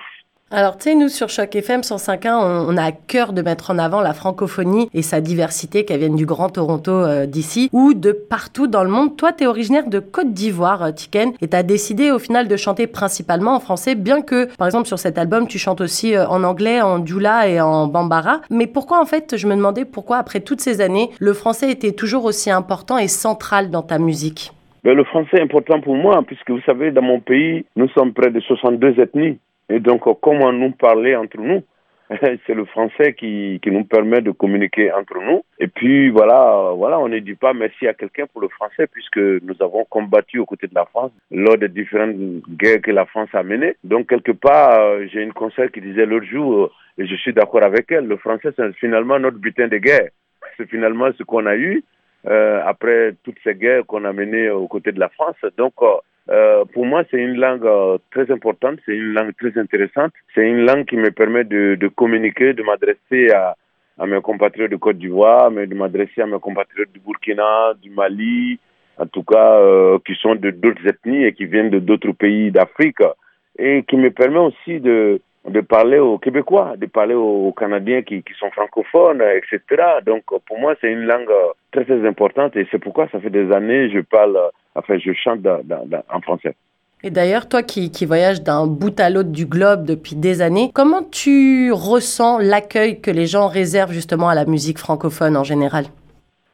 Alors, 0.54 0.76
tu 0.76 0.90
sais, 0.90 0.94
nous, 0.94 1.08
sur 1.08 1.30
Choc 1.30 1.56
FM 1.56 1.80
105.1, 1.80 2.28
on, 2.68 2.76
a 2.76 2.84
à 2.84 2.92
cœur 2.92 3.32
de 3.32 3.40
mettre 3.40 3.70
en 3.70 3.78
avant 3.78 4.02
la 4.02 4.12
francophonie 4.12 4.90
et 4.92 5.00
sa 5.00 5.22
diversité, 5.22 5.86
qu'elle 5.86 6.00
vienne 6.00 6.14
du 6.14 6.26
Grand 6.26 6.50
Toronto 6.50 6.92
euh, 6.92 7.24
d'ici 7.24 7.70
ou 7.72 7.94
de 7.94 8.12
partout 8.12 8.66
dans 8.66 8.84
le 8.84 8.90
monde. 8.90 9.16
Toi, 9.16 9.32
tu 9.32 9.44
es 9.44 9.46
originaire 9.46 9.88
de 9.88 9.98
Côte 9.98 10.34
d'Ivoire, 10.34 10.82
euh, 10.82 10.90
Tiken, 10.90 11.32
et 11.40 11.48
tu 11.48 11.56
as 11.56 11.62
décidé 11.62 12.10
au 12.10 12.18
final 12.18 12.48
de 12.48 12.56
chanter 12.58 12.86
principalement 12.86 13.54
en 13.54 13.60
français, 13.60 13.94
bien 13.94 14.20
que, 14.20 14.54
par 14.56 14.66
exemple, 14.66 14.88
sur 14.88 14.98
cet 14.98 15.16
album, 15.16 15.48
tu 15.48 15.58
chantes 15.58 15.80
aussi 15.80 16.14
euh, 16.14 16.26
en 16.26 16.44
anglais, 16.44 16.82
en 16.82 17.02
djoula 17.02 17.48
et 17.48 17.58
en 17.58 17.86
bambara. 17.86 18.42
Mais 18.50 18.66
pourquoi, 18.66 19.00
en 19.00 19.06
fait, 19.06 19.38
je 19.38 19.46
me 19.46 19.56
demandais 19.56 19.86
pourquoi, 19.86 20.18
après 20.18 20.40
toutes 20.40 20.60
ces 20.60 20.82
années, 20.82 21.08
le 21.18 21.32
français 21.32 21.70
était 21.70 21.92
toujours 21.92 22.26
aussi 22.26 22.50
important 22.50 22.98
et 22.98 23.08
central 23.08 23.70
dans 23.70 23.82
ta 23.82 23.98
musique? 23.98 24.52
Ben, 24.84 24.94
Le 24.94 25.04
français 25.04 25.38
est 25.38 25.42
important 25.42 25.80
pour 25.80 25.94
moi, 25.94 26.22
puisque 26.26 26.50
vous 26.50 26.60
savez, 26.66 26.90
dans 26.90 27.00
mon 27.00 27.20
pays, 27.20 27.64
nous 27.74 27.88
sommes 27.88 28.12
près 28.12 28.30
de 28.30 28.40
62 28.40 29.00
ethnies. 29.00 29.38
Et 29.72 29.80
donc, 29.80 30.02
comment 30.20 30.52
nous 30.52 30.72
parler 30.72 31.16
entre 31.16 31.38
nous 31.38 31.62
c'est 32.46 32.54
le 32.54 32.64
français 32.66 33.14
qui, 33.14 33.58
qui 33.62 33.70
nous 33.70 33.84
permet 33.84 34.20
de 34.20 34.32
communiquer 34.32 34.92
entre 34.92 35.18
nous. 35.18 35.44
Et 35.58 35.68
puis 35.68 36.10
voilà, 36.10 36.72
voilà, 36.76 36.98
on 36.98 37.08
ne 37.08 37.18
dit 37.20 37.34
pas 37.34 37.54
merci 37.54 37.86
à 37.86 37.94
quelqu'un 37.94 38.26
pour 38.26 38.42
le 38.42 38.48
français 38.48 38.86
puisque 38.86 39.16
nous 39.16 39.54
avons 39.60 39.84
combattu 39.84 40.38
aux 40.38 40.44
côtés 40.44 40.66
de 40.66 40.74
la 40.74 40.84
France 40.84 41.12
lors 41.30 41.56
des 41.56 41.68
différentes 41.68 42.16
guerres 42.50 42.82
que 42.82 42.90
la 42.90 43.06
France 43.06 43.30
a 43.32 43.42
menées. 43.42 43.76
Donc 43.84 44.08
quelque 44.08 44.32
part, 44.32 44.78
euh, 44.78 45.06
j'ai 45.10 45.22
une 45.22 45.32
conseil 45.32 45.70
qui 45.70 45.80
disait 45.80 46.04
l'autre 46.04 46.26
jour, 46.26 46.64
euh, 46.64 46.70
et 46.98 47.06
je 47.06 47.14
suis 47.16 47.32
d'accord 47.32 47.64
avec 47.64 47.90
elle, 47.90 48.06
le 48.06 48.16
français 48.16 48.50
c'est 48.56 48.74
finalement 48.76 49.18
notre 49.18 49.38
butin 49.38 49.68
de 49.68 49.78
guerre. 49.78 50.10
C'est 50.56 50.68
finalement 50.68 51.08
ce 51.16 51.22
qu'on 51.22 51.46
a 51.46 51.56
eu 51.56 51.82
euh, 52.26 52.60
après 52.66 53.14
toutes 53.24 53.38
ces 53.42 53.54
guerres 53.54 53.86
qu'on 53.86 54.04
a 54.04 54.12
menées 54.12 54.50
aux 54.50 54.68
côtés 54.68 54.92
de 54.92 55.00
la 55.00 55.08
France. 55.08 55.36
Donc 55.56 55.74
euh, 56.30 56.64
pour 56.72 56.86
moi, 56.86 57.02
c'est 57.10 57.18
une 57.18 57.36
langue 57.36 57.66
euh, 57.66 57.98
très 58.10 58.30
importante, 58.30 58.78
c'est 58.86 58.94
une 58.94 59.12
langue 59.12 59.32
très 59.36 59.58
intéressante. 59.58 60.12
C'est 60.34 60.48
une 60.48 60.64
langue 60.64 60.84
qui 60.84 60.96
me 60.96 61.10
permet 61.10 61.44
de, 61.44 61.88
communiquer, 61.88 62.52
de 62.52 62.62
m'adresser 62.62 63.30
à, 63.32 63.56
mes 64.06 64.20
compatriotes 64.20 64.70
de 64.70 64.76
Côte 64.76 64.98
d'Ivoire, 64.98 65.50
mais 65.50 65.66
de 65.66 65.74
m'adresser 65.74 66.22
à 66.22 66.26
mes 66.26 66.38
compatriotes 66.38 66.92
du 66.92 67.00
Burkina, 67.00 67.74
du 67.80 67.90
Mali, 67.90 68.58
en 68.98 69.06
tout 69.06 69.22
cas, 69.22 69.58
euh, 69.58 69.98
qui 70.06 70.14
sont 70.14 70.34
de 70.34 70.50
d'autres 70.50 70.86
ethnies 70.86 71.24
et 71.24 71.32
qui 71.32 71.44
viennent 71.46 71.70
de 71.70 71.78
d'autres 71.78 72.12
pays 72.12 72.50
d'Afrique, 72.50 73.02
et 73.58 73.82
qui 73.84 73.96
me 73.96 74.10
permet 74.10 74.38
aussi 74.38 74.80
de, 74.80 75.20
de 75.48 75.60
parler 75.60 75.98
aux 75.98 76.18
Québécois, 76.18 76.74
de 76.76 76.86
parler 76.86 77.14
aux 77.14 77.52
Canadiens 77.52 78.02
qui, 78.02 78.22
qui 78.22 78.32
sont 78.34 78.50
francophones, 78.50 79.22
etc. 79.22 79.60
Donc, 80.04 80.22
pour 80.46 80.58
moi, 80.58 80.74
c'est 80.80 80.90
une 80.90 81.04
langue 81.04 81.30
très, 81.72 81.84
très 81.84 82.06
importante 82.06 82.56
et 82.56 82.66
c'est 82.70 82.78
pourquoi 82.78 83.08
ça 83.08 83.20
fait 83.20 83.30
des 83.30 83.52
années 83.52 83.90
je 83.90 84.00
parle, 84.00 84.38
enfin, 84.74 84.98
je 84.98 85.12
chante 85.12 85.40
en 85.46 86.20
français. 86.20 86.54
Et 87.04 87.10
d'ailleurs, 87.10 87.48
toi 87.48 87.62
qui, 87.62 87.90
qui 87.90 88.06
voyages 88.06 88.42
d'un 88.42 88.66
bout 88.66 88.98
à 89.00 89.10
l'autre 89.10 89.32
du 89.32 89.46
globe 89.46 89.84
depuis 89.84 90.14
des 90.14 90.40
années, 90.40 90.70
comment 90.72 91.02
tu 91.02 91.72
ressens 91.72 92.38
l'accueil 92.38 93.00
que 93.00 93.10
les 93.10 93.26
gens 93.26 93.48
réservent 93.48 93.92
justement 93.92 94.28
à 94.28 94.36
la 94.36 94.44
musique 94.44 94.78
francophone 94.78 95.36
en 95.36 95.42
général? 95.42 95.86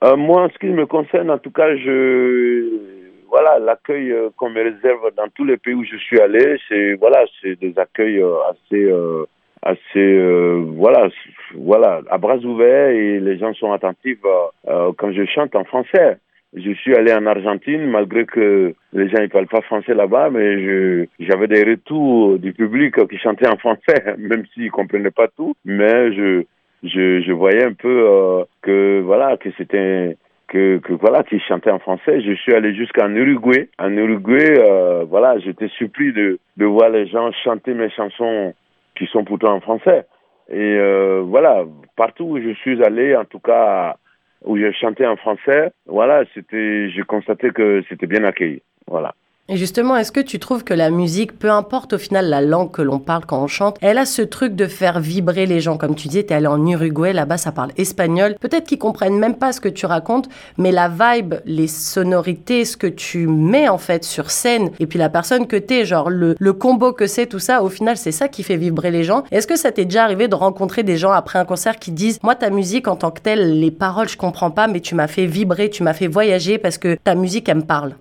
Euh, 0.04 0.16
Moi, 0.16 0.44
en 0.44 0.48
ce 0.48 0.58
qui 0.58 0.66
me 0.66 0.86
concerne, 0.86 1.30
en 1.30 1.38
tout 1.38 1.50
cas, 1.50 1.76
je 1.76 2.98
voilà, 3.28 3.58
l'accueil 3.58 4.10
euh, 4.10 4.30
qu'on 4.36 4.50
me 4.50 4.62
réserve 4.62 5.10
dans 5.16 5.28
tous 5.34 5.44
les 5.44 5.58
pays 5.58 5.74
où 5.74 5.84
je 5.84 5.96
suis 5.96 6.20
allé, 6.20 6.56
c'est 6.68 6.94
voilà, 6.94 7.24
c'est 7.40 7.58
des 7.60 7.78
accueils 7.78 8.20
euh, 8.22 8.34
assez 8.50 8.84
euh, 8.84 9.24
assez 9.62 10.62
voilà, 10.76 11.08
voilà, 11.54 12.00
à 12.10 12.16
bras 12.16 12.38
ouverts 12.38 12.90
et 12.90 13.18
les 13.20 13.38
gens 13.38 13.52
sont 13.54 13.72
attentifs 13.72 14.22
quand 14.64 15.12
je 15.12 15.24
chante 15.26 15.56
en 15.56 15.64
français. 15.64 16.18
Je 16.54 16.72
suis 16.72 16.94
allé 16.94 17.12
en 17.12 17.26
Argentine 17.26 17.86
malgré 17.90 18.24
que 18.24 18.74
les 18.92 19.08
gens 19.08 19.20
ne 19.20 19.26
parlent 19.26 19.46
pas 19.48 19.60
français 19.62 19.94
là-bas, 19.94 20.30
mais 20.30 21.06
j'avais 21.20 21.46
des 21.46 21.62
retours 21.62 22.38
du 22.38 22.52
public 22.52 22.94
qui 23.08 23.18
chantait 23.18 23.48
en 23.48 23.58
français, 23.58 24.02
même 24.18 24.44
s'ils 24.54 24.70
comprenaient 24.70 25.10
pas 25.10 25.28
tout, 25.28 25.54
mais 25.64 26.12
je 26.12 27.32
voyais 27.32 27.64
un 27.64 27.74
peu 27.74 28.44
que 28.62 29.00
voilà 29.00 29.36
que 29.36 29.50
c'était 29.58 30.16
que, 30.48 30.92
voilà, 31.00 31.22
qui 31.22 31.38
chantait 31.40 31.70
en 31.70 31.78
français. 31.78 32.20
Je 32.20 32.32
suis 32.34 32.54
allé 32.54 32.74
jusqu'en 32.74 33.10
Uruguay. 33.10 33.68
En 33.78 33.90
Uruguay, 33.92 34.54
euh, 34.58 35.04
voilà, 35.08 35.38
j'étais 35.38 35.68
surpris 35.68 36.12
de, 36.12 36.38
de 36.56 36.64
voir 36.64 36.90
les 36.90 37.06
gens 37.06 37.30
chanter 37.44 37.74
mes 37.74 37.90
chansons 37.90 38.54
qui 38.96 39.06
sont 39.06 39.24
pourtant 39.24 39.54
en 39.54 39.60
français. 39.60 40.06
Et 40.50 40.76
euh, 40.78 41.22
voilà, 41.24 41.64
partout 41.96 42.24
où 42.24 42.40
je 42.40 42.54
suis 42.54 42.82
allé, 42.82 43.14
en 43.14 43.24
tout 43.24 43.40
cas 43.40 43.96
où 44.44 44.56
je 44.56 44.70
chantais 44.72 45.06
en 45.06 45.16
français, 45.16 45.72
voilà, 45.86 46.24
c'était, 46.34 46.90
j'ai 46.90 47.02
constaté 47.02 47.50
que 47.50 47.82
c'était 47.88 48.06
bien 48.06 48.24
accueilli. 48.24 48.62
Voilà. 48.86 49.14
Et 49.50 49.56
justement, 49.56 49.96
est-ce 49.96 50.12
que 50.12 50.20
tu 50.20 50.38
trouves 50.38 50.62
que 50.62 50.74
la 50.74 50.90
musique, 50.90 51.38
peu 51.38 51.50
importe 51.50 51.94
au 51.94 51.98
final 51.98 52.28
la 52.28 52.42
langue 52.42 52.70
que 52.70 52.82
l'on 52.82 52.98
parle 52.98 53.24
quand 53.24 53.42
on 53.42 53.46
chante, 53.46 53.78
elle 53.80 53.96
a 53.96 54.04
ce 54.04 54.20
truc 54.20 54.54
de 54.54 54.66
faire 54.66 55.00
vibrer 55.00 55.46
les 55.46 55.60
gens? 55.60 55.78
Comme 55.78 55.94
tu 55.94 56.08
disais, 56.08 56.22
tu 56.22 56.34
es 56.34 56.36
allé 56.36 56.46
en 56.46 56.66
Uruguay, 56.66 57.14
là-bas 57.14 57.38
ça 57.38 57.50
parle 57.50 57.70
espagnol. 57.78 58.36
Peut-être 58.40 58.66
qu'ils 58.66 58.78
comprennent 58.78 59.18
même 59.18 59.36
pas 59.36 59.52
ce 59.52 59.62
que 59.62 59.70
tu 59.70 59.86
racontes, 59.86 60.28
mais 60.58 60.70
la 60.70 60.90
vibe, 60.90 61.36
les 61.46 61.66
sonorités, 61.66 62.66
ce 62.66 62.76
que 62.76 62.86
tu 62.86 63.26
mets 63.26 63.70
en 63.70 63.78
fait 63.78 64.04
sur 64.04 64.30
scène, 64.30 64.70
et 64.80 64.86
puis 64.86 64.98
la 64.98 65.08
personne 65.08 65.46
que 65.46 65.56
tu 65.56 65.76
es, 65.76 65.84
genre 65.86 66.10
le, 66.10 66.36
le 66.38 66.52
combo 66.52 66.92
que 66.92 67.06
c'est, 67.06 67.24
tout 67.24 67.38
ça, 67.38 67.62
au 67.62 67.70
final 67.70 67.96
c'est 67.96 68.12
ça 68.12 68.28
qui 68.28 68.42
fait 68.42 68.58
vibrer 68.58 68.90
les 68.90 69.02
gens. 69.02 69.24
Est-ce 69.30 69.46
que 69.46 69.56
ça 69.56 69.72
t'est 69.72 69.86
déjà 69.86 70.04
arrivé 70.04 70.28
de 70.28 70.34
rencontrer 70.34 70.82
des 70.82 70.98
gens 70.98 71.12
après 71.12 71.38
un 71.38 71.46
concert 71.46 71.78
qui 71.78 71.90
disent, 71.90 72.18
moi 72.22 72.34
ta 72.34 72.50
musique 72.50 72.86
en 72.86 72.96
tant 72.96 73.10
que 73.10 73.22
telle, 73.22 73.58
les 73.58 73.70
paroles 73.70 74.10
je 74.10 74.18
comprends 74.18 74.50
pas, 74.50 74.66
mais 74.66 74.80
tu 74.80 74.94
m'as 74.94 75.08
fait 75.08 75.24
vibrer, 75.24 75.70
tu 75.70 75.82
m'as 75.82 75.94
fait 75.94 76.06
voyager 76.06 76.58
parce 76.58 76.76
que 76.76 76.96
ta 77.02 77.14
musique 77.14 77.48
elle 77.48 77.56
me 77.56 77.62
parle? 77.62 77.94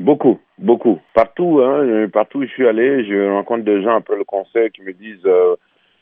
Beaucoup, 0.00 0.40
beaucoup. 0.58 1.00
Partout, 1.14 1.60
hein, 1.62 2.08
partout 2.12 2.38
où 2.38 2.42
je 2.42 2.48
suis 2.48 2.66
allé, 2.66 3.04
je 3.04 3.30
rencontre 3.30 3.64
des 3.64 3.82
gens 3.82 3.96
après 3.96 4.16
le 4.16 4.24
concert 4.24 4.70
qui 4.72 4.82
me 4.82 4.92
disent 4.92 5.24
euh, 5.26 5.56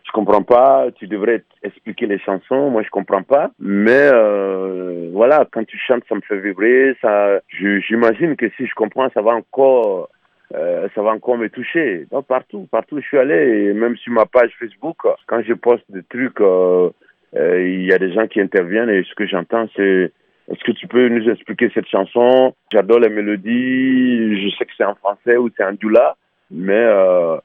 je 0.04 0.10
comprends 0.12 0.42
pas, 0.42 0.86
tu 0.96 1.06
devrais 1.06 1.42
expliquer 1.62 2.06
les 2.06 2.18
chansons, 2.18 2.70
moi 2.70 2.82
je 2.82 2.90
comprends 2.90 3.22
pas. 3.22 3.50
Mais 3.58 4.10
euh, 4.12 5.10
voilà, 5.12 5.46
quand 5.50 5.64
tu 5.64 5.78
chantes, 5.78 6.02
ça 6.08 6.14
me 6.14 6.20
fait 6.20 6.38
vibrer. 6.38 6.96
Ça, 7.00 7.40
j'imagine 7.48 8.36
que 8.36 8.48
si 8.56 8.66
je 8.66 8.74
comprends, 8.74 9.08
ça 9.10 9.22
va 9.22 9.32
encore, 9.32 10.08
euh, 10.54 10.88
ça 10.94 11.02
va 11.02 11.10
encore 11.10 11.38
me 11.38 11.48
toucher. 11.48 12.06
Donc 12.10 12.26
partout, 12.26 12.66
partout 12.70 12.96
où 12.96 13.00
je 13.00 13.06
suis 13.06 13.18
allé, 13.18 13.68
et 13.68 13.72
même 13.72 13.96
sur 13.96 14.12
ma 14.12 14.26
page 14.26 14.52
Facebook, 14.58 14.98
quand 15.26 15.42
je 15.42 15.54
poste 15.54 15.84
des 15.88 16.02
trucs, 16.02 16.40
euh, 16.40 16.90
euh, 17.36 17.62
il 17.62 17.84
y 17.84 17.92
a 17.92 17.98
des 17.98 18.12
gens 18.12 18.26
qui 18.26 18.40
interviennent 18.40 18.90
et 18.90 19.04
ce 19.04 19.14
que 19.14 19.26
j'entends, 19.26 19.66
c'est 19.76 20.12
est-ce 20.52 20.64
que 20.64 20.72
tu 20.72 20.86
peux 20.86 21.08
nous 21.08 21.30
expliquer 21.30 21.70
cette 21.72 21.88
chanson? 21.88 22.54
J'adore 22.70 23.00
les 23.00 23.08
mélodies, 23.08 24.42
je 24.42 24.54
sais 24.56 24.66
que 24.66 24.72
c'est 24.76 24.84
en 24.84 24.94
français 24.94 25.38
ou 25.38 25.48
c'est 25.56 25.64
en 25.64 25.72
doula, 25.72 26.14
mais 26.50 26.74
euh, 26.74 27.38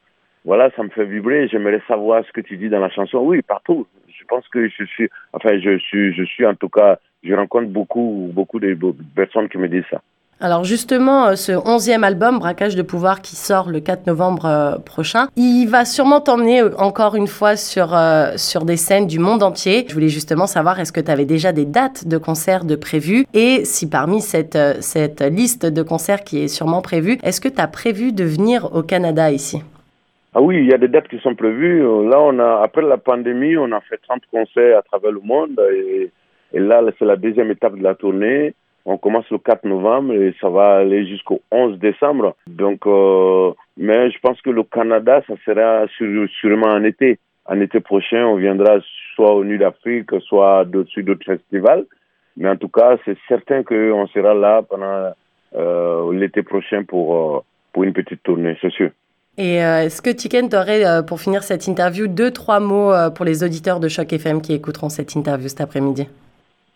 voilà, 0.43 0.69
ça 0.75 0.83
me 0.83 0.89
fait 0.89 1.05
vibrer. 1.05 1.47
J'aimerais 1.47 1.81
savoir 1.87 2.25
ce 2.25 2.31
que 2.33 2.41
tu 2.41 2.57
dis 2.57 2.67
dans 2.67 2.81
la 2.81 2.89
chanson. 2.89 3.19
Oui, 3.19 3.41
partout. 3.41 3.87
Je 4.09 4.25
pense 4.25 4.45
que 4.49 4.67
je 4.67 4.83
suis, 4.83 5.09
enfin, 5.31 5.57
je 5.57 5.77
suis, 5.77 6.13
je 6.13 6.23
suis 6.23 6.45
en 6.45 6.55
tout 6.55 6.67
cas, 6.67 6.99
je 7.23 7.33
rencontre 7.33 7.69
beaucoup, 7.69 8.29
beaucoup 8.33 8.59
de 8.59 8.77
personnes 9.15 9.47
qui 9.47 9.57
me 9.57 9.69
disent 9.69 9.85
ça. 9.89 10.01
Alors 10.39 10.63
justement, 10.63 11.36
ce 11.36 11.51
onzième 11.67 12.03
album, 12.03 12.38
Braquage 12.38 12.75
de 12.75 12.84
pouvoir, 12.84 13.24
qui 13.24 13.36
sort 13.36 13.72
le 13.72 13.79
4 13.79 14.06
novembre 14.06 14.79
prochain, 14.86 15.29
il 15.36 15.65
va 15.65 15.84
sûrement 15.84 16.22
t'emmener 16.22 16.62
encore 16.77 17.15
une 17.15 17.25
fois 17.25 17.56
sur, 17.56 17.98
sur 18.36 18.63
des 18.63 18.77
scènes 18.77 19.08
du 19.08 19.17
monde 19.17 19.41
entier. 19.41 19.86
Je 19.88 19.94
voulais 19.96 20.10
justement 20.10 20.46
savoir, 20.46 20.79
est-ce 20.79 20.94
que 20.94 21.01
tu 21.01 21.10
avais 21.10 21.25
déjà 21.25 21.53
des 21.53 21.65
dates 21.65 22.08
de 22.08 22.20
concerts 22.20 22.65
de 22.65 22.75
prévues? 22.75 23.25
Et 23.34 23.65
si 23.65 23.89
parmi 23.89 24.22
cette, 24.22 24.60
cette 24.82 25.22
liste 25.22 25.65
de 25.65 25.82
concerts 25.82 26.24
qui 26.24 26.44
est 26.44 26.48
sûrement 26.48 26.84
prévue, 26.84 27.17
est-ce 27.24 27.41
que 27.41 27.50
tu 27.50 27.60
as 27.60 27.67
prévu 27.67 28.12
de 28.12 28.24
venir 28.24 28.75
au 28.75 28.84
Canada 28.84 29.32
ici? 29.32 29.63
Ah 30.36 30.41
oui, 30.41 30.58
il 30.58 30.67
y 30.67 30.74
a 30.74 30.77
des 30.77 30.88
dates 30.88 31.08
qui 31.08 31.17
sont 31.17 31.34
prévues. 31.34 31.82
Là, 31.82 32.20
on 32.22 32.38
a, 32.38 32.62
après 32.63 32.84
la 32.84 32.98
pandémie, 32.98 33.58
on 33.58 33.72
a 33.72 33.82
fait 33.82 33.98
30 34.08 34.22
concerts 34.32 34.77
à 34.77 34.84
travers 34.84 35.12
le 35.12 35.20
monde. 35.20 35.60
Et, 35.74 36.12
là, 36.53 36.84
c'est 37.00 37.06
la 37.06 37.15
deuxième 37.15 37.50
étape 37.50 37.75
de 37.75 37.82
la 37.82 37.96
tournée. 37.96 38.53
On 38.89 38.98
commence 38.98 39.29
le 39.29 39.38
4 39.38 39.65
novembre 39.65 40.13
et 40.13 40.34
ça 40.39 40.48
va 40.48 40.77
aller 40.77 41.06
jusqu'au 41.06 41.41
11 41.51 41.77
décembre. 41.77 42.36
Donc, 42.48 42.88
euh, 42.88 43.51
mais 43.75 44.10
je 44.12 44.17
pense 44.20 44.41
que 44.41 44.50
le 44.50 44.63
Canada, 44.63 45.22
ça 45.27 45.34
sera 45.46 45.86
sûrement 46.39 46.67
en 46.67 46.84
été. 46.86 47.20
En 47.46 47.60
été 47.60 47.82
prochain, 47.82 48.25
on 48.25 48.38
viendra 48.38 48.77
soit 49.13 49.34
au 49.34 49.44
Nuit 49.44 49.58
d'Afrique, 49.58 50.10
soit 50.22 50.65
sur 50.88 51.03
d'autres 51.03 51.25
festivals. 51.25 51.86
Mais 52.38 52.48
en 52.48 52.56
tout 52.56 52.70
cas, 52.70 52.98
c'est 53.03 53.17
certain 53.27 53.63
qu'on 53.63 54.08
sera 54.08 54.34
là 54.34 54.62
pendant 54.62 55.12
euh, 55.56 56.13
l'été 56.13 56.41
prochain 56.41 56.84
pour, 56.84 57.15
euh, 57.15 57.39
pour 57.74 57.84
une 57.84 57.94
petite 57.94 58.24
tournée, 58.24 58.58
c'est 58.62 58.72
sûr. 58.72 58.91
Et 59.38 59.56
est-ce 59.56 60.01
que 60.01 60.10
Tiken, 60.10 60.50
t'aurais, 60.50 60.86
euh, 60.86 61.03
pour 61.03 61.20
finir 61.20 61.44
cette 61.44 61.67
interview, 61.67 62.08
deux, 62.08 62.32
trois 62.32 62.60
mots 62.60 62.91
pour 63.13 63.25
les 63.25 63.44
auditeurs 63.44 63.79
de 63.79 63.88
Choc 63.88 64.12
FM 64.13 64.41
qui 64.41 64.53
écouteront 64.53 64.89
cette 64.89 65.13
interview 65.13 65.48
cet 65.50 65.62
après-midi? 65.62 66.08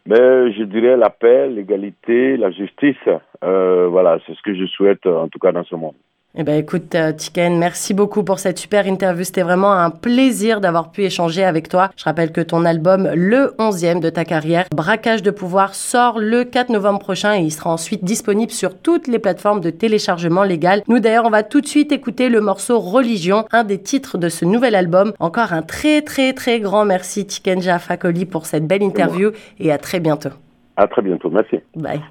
Ben, 0.06 0.52
Je 0.52 0.64
dirais 0.64 0.98
la 0.98 1.10
paix, 1.10 1.48
l'égalité, 1.48 2.38
la 2.38 2.52
justice. 2.52 2.96
voilà, 3.42 4.20
c'est 4.26 4.36
ce 4.36 4.42
que 4.42 4.56
je 4.56 4.66
souhaite 4.66 5.06
en 5.06 5.28
tout 5.28 5.40
cas 5.40 5.52
dans 5.52 5.64
ce 5.64 5.76
monde. 5.76 5.96
Eh 6.34 6.44
ben, 6.44 6.58
écoute, 6.58 6.96
euh, 6.96 7.12
Tiken, 7.12 7.58
merci 7.58 7.94
beaucoup 7.94 8.24
pour 8.24 8.40
cette 8.40 8.58
super 8.58 8.88
interview. 8.88 9.26
C'était 9.26 9.42
vraiment 9.42 9.74
un 9.74 9.90
plaisir 9.90 10.62
d'avoir 10.62 10.92
pu 10.92 11.04
échanger 11.04 11.44
avec 11.44 11.68
toi. 11.68 11.90
Je 11.98 12.06
rappelle 12.06 12.32
que 12.32 12.40
ton 12.40 12.64
album, 12.64 13.10
le 13.14 13.54
11e 13.60 14.00
de 14.00 14.10
ta 14.10 14.24
carrière, 14.24 14.66
Braquage 14.74 15.24
de 15.24 15.32
pouvoir, 15.32 15.76
sort 15.76 16.20
le 16.20 16.46
4 16.46 16.70
novembre 16.70 17.00
prochain 17.00 17.36
et 17.36 17.42
il 17.42 17.52
sera 17.52 17.70
ensuite 17.70 18.06
disponible 18.06 18.52
sur 18.52 18.78
toutes 18.80 19.08
les 19.08 19.20
plateformes 19.20 19.60
de 19.60 19.72
téléchargement 19.72 20.44
légal. 20.44 20.84
Nous, 20.88 21.00
d'ailleurs, 21.00 21.26
on 21.26 21.32
va 21.32 21.44
tout 21.44 21.60
de 21.60 21.68
suite 21.68 21.92
écouter 21.92 22.30
le 22.30 22.40
morceau 22.40 22.80
Religion, 22.80 23.46
un 23.52 23.66
des 23.66 23.82
titres 23.82 24.18
de 24.18 24.30
ce 24.30 24.46
nouvel 24.46 24.76
album. 24.76 25.12
Encore 25.20 25.52
un 25.52 25.64
très, 25.64 26.02
très, 26.02 26.32
très 26.32 26.62
grand 26.62 26.86
merci, 26.86 27.28
Tiken 27.28 27.62
Jafakoli, 27.62 28.26
pour 28.26 28.46
cette 28.46 28.66
belle 28.66 28.84
interview 28.84 29.32
et 29.60 29.70
à 29.70 29.78
très 29.78 30.00
bientôt. 30.00 30.30
À 30.78 30.88
très 30.88 31.02
bientôt. 31.02 31.30
Merci. 31.30 31.60
Bye. 31.76 32.02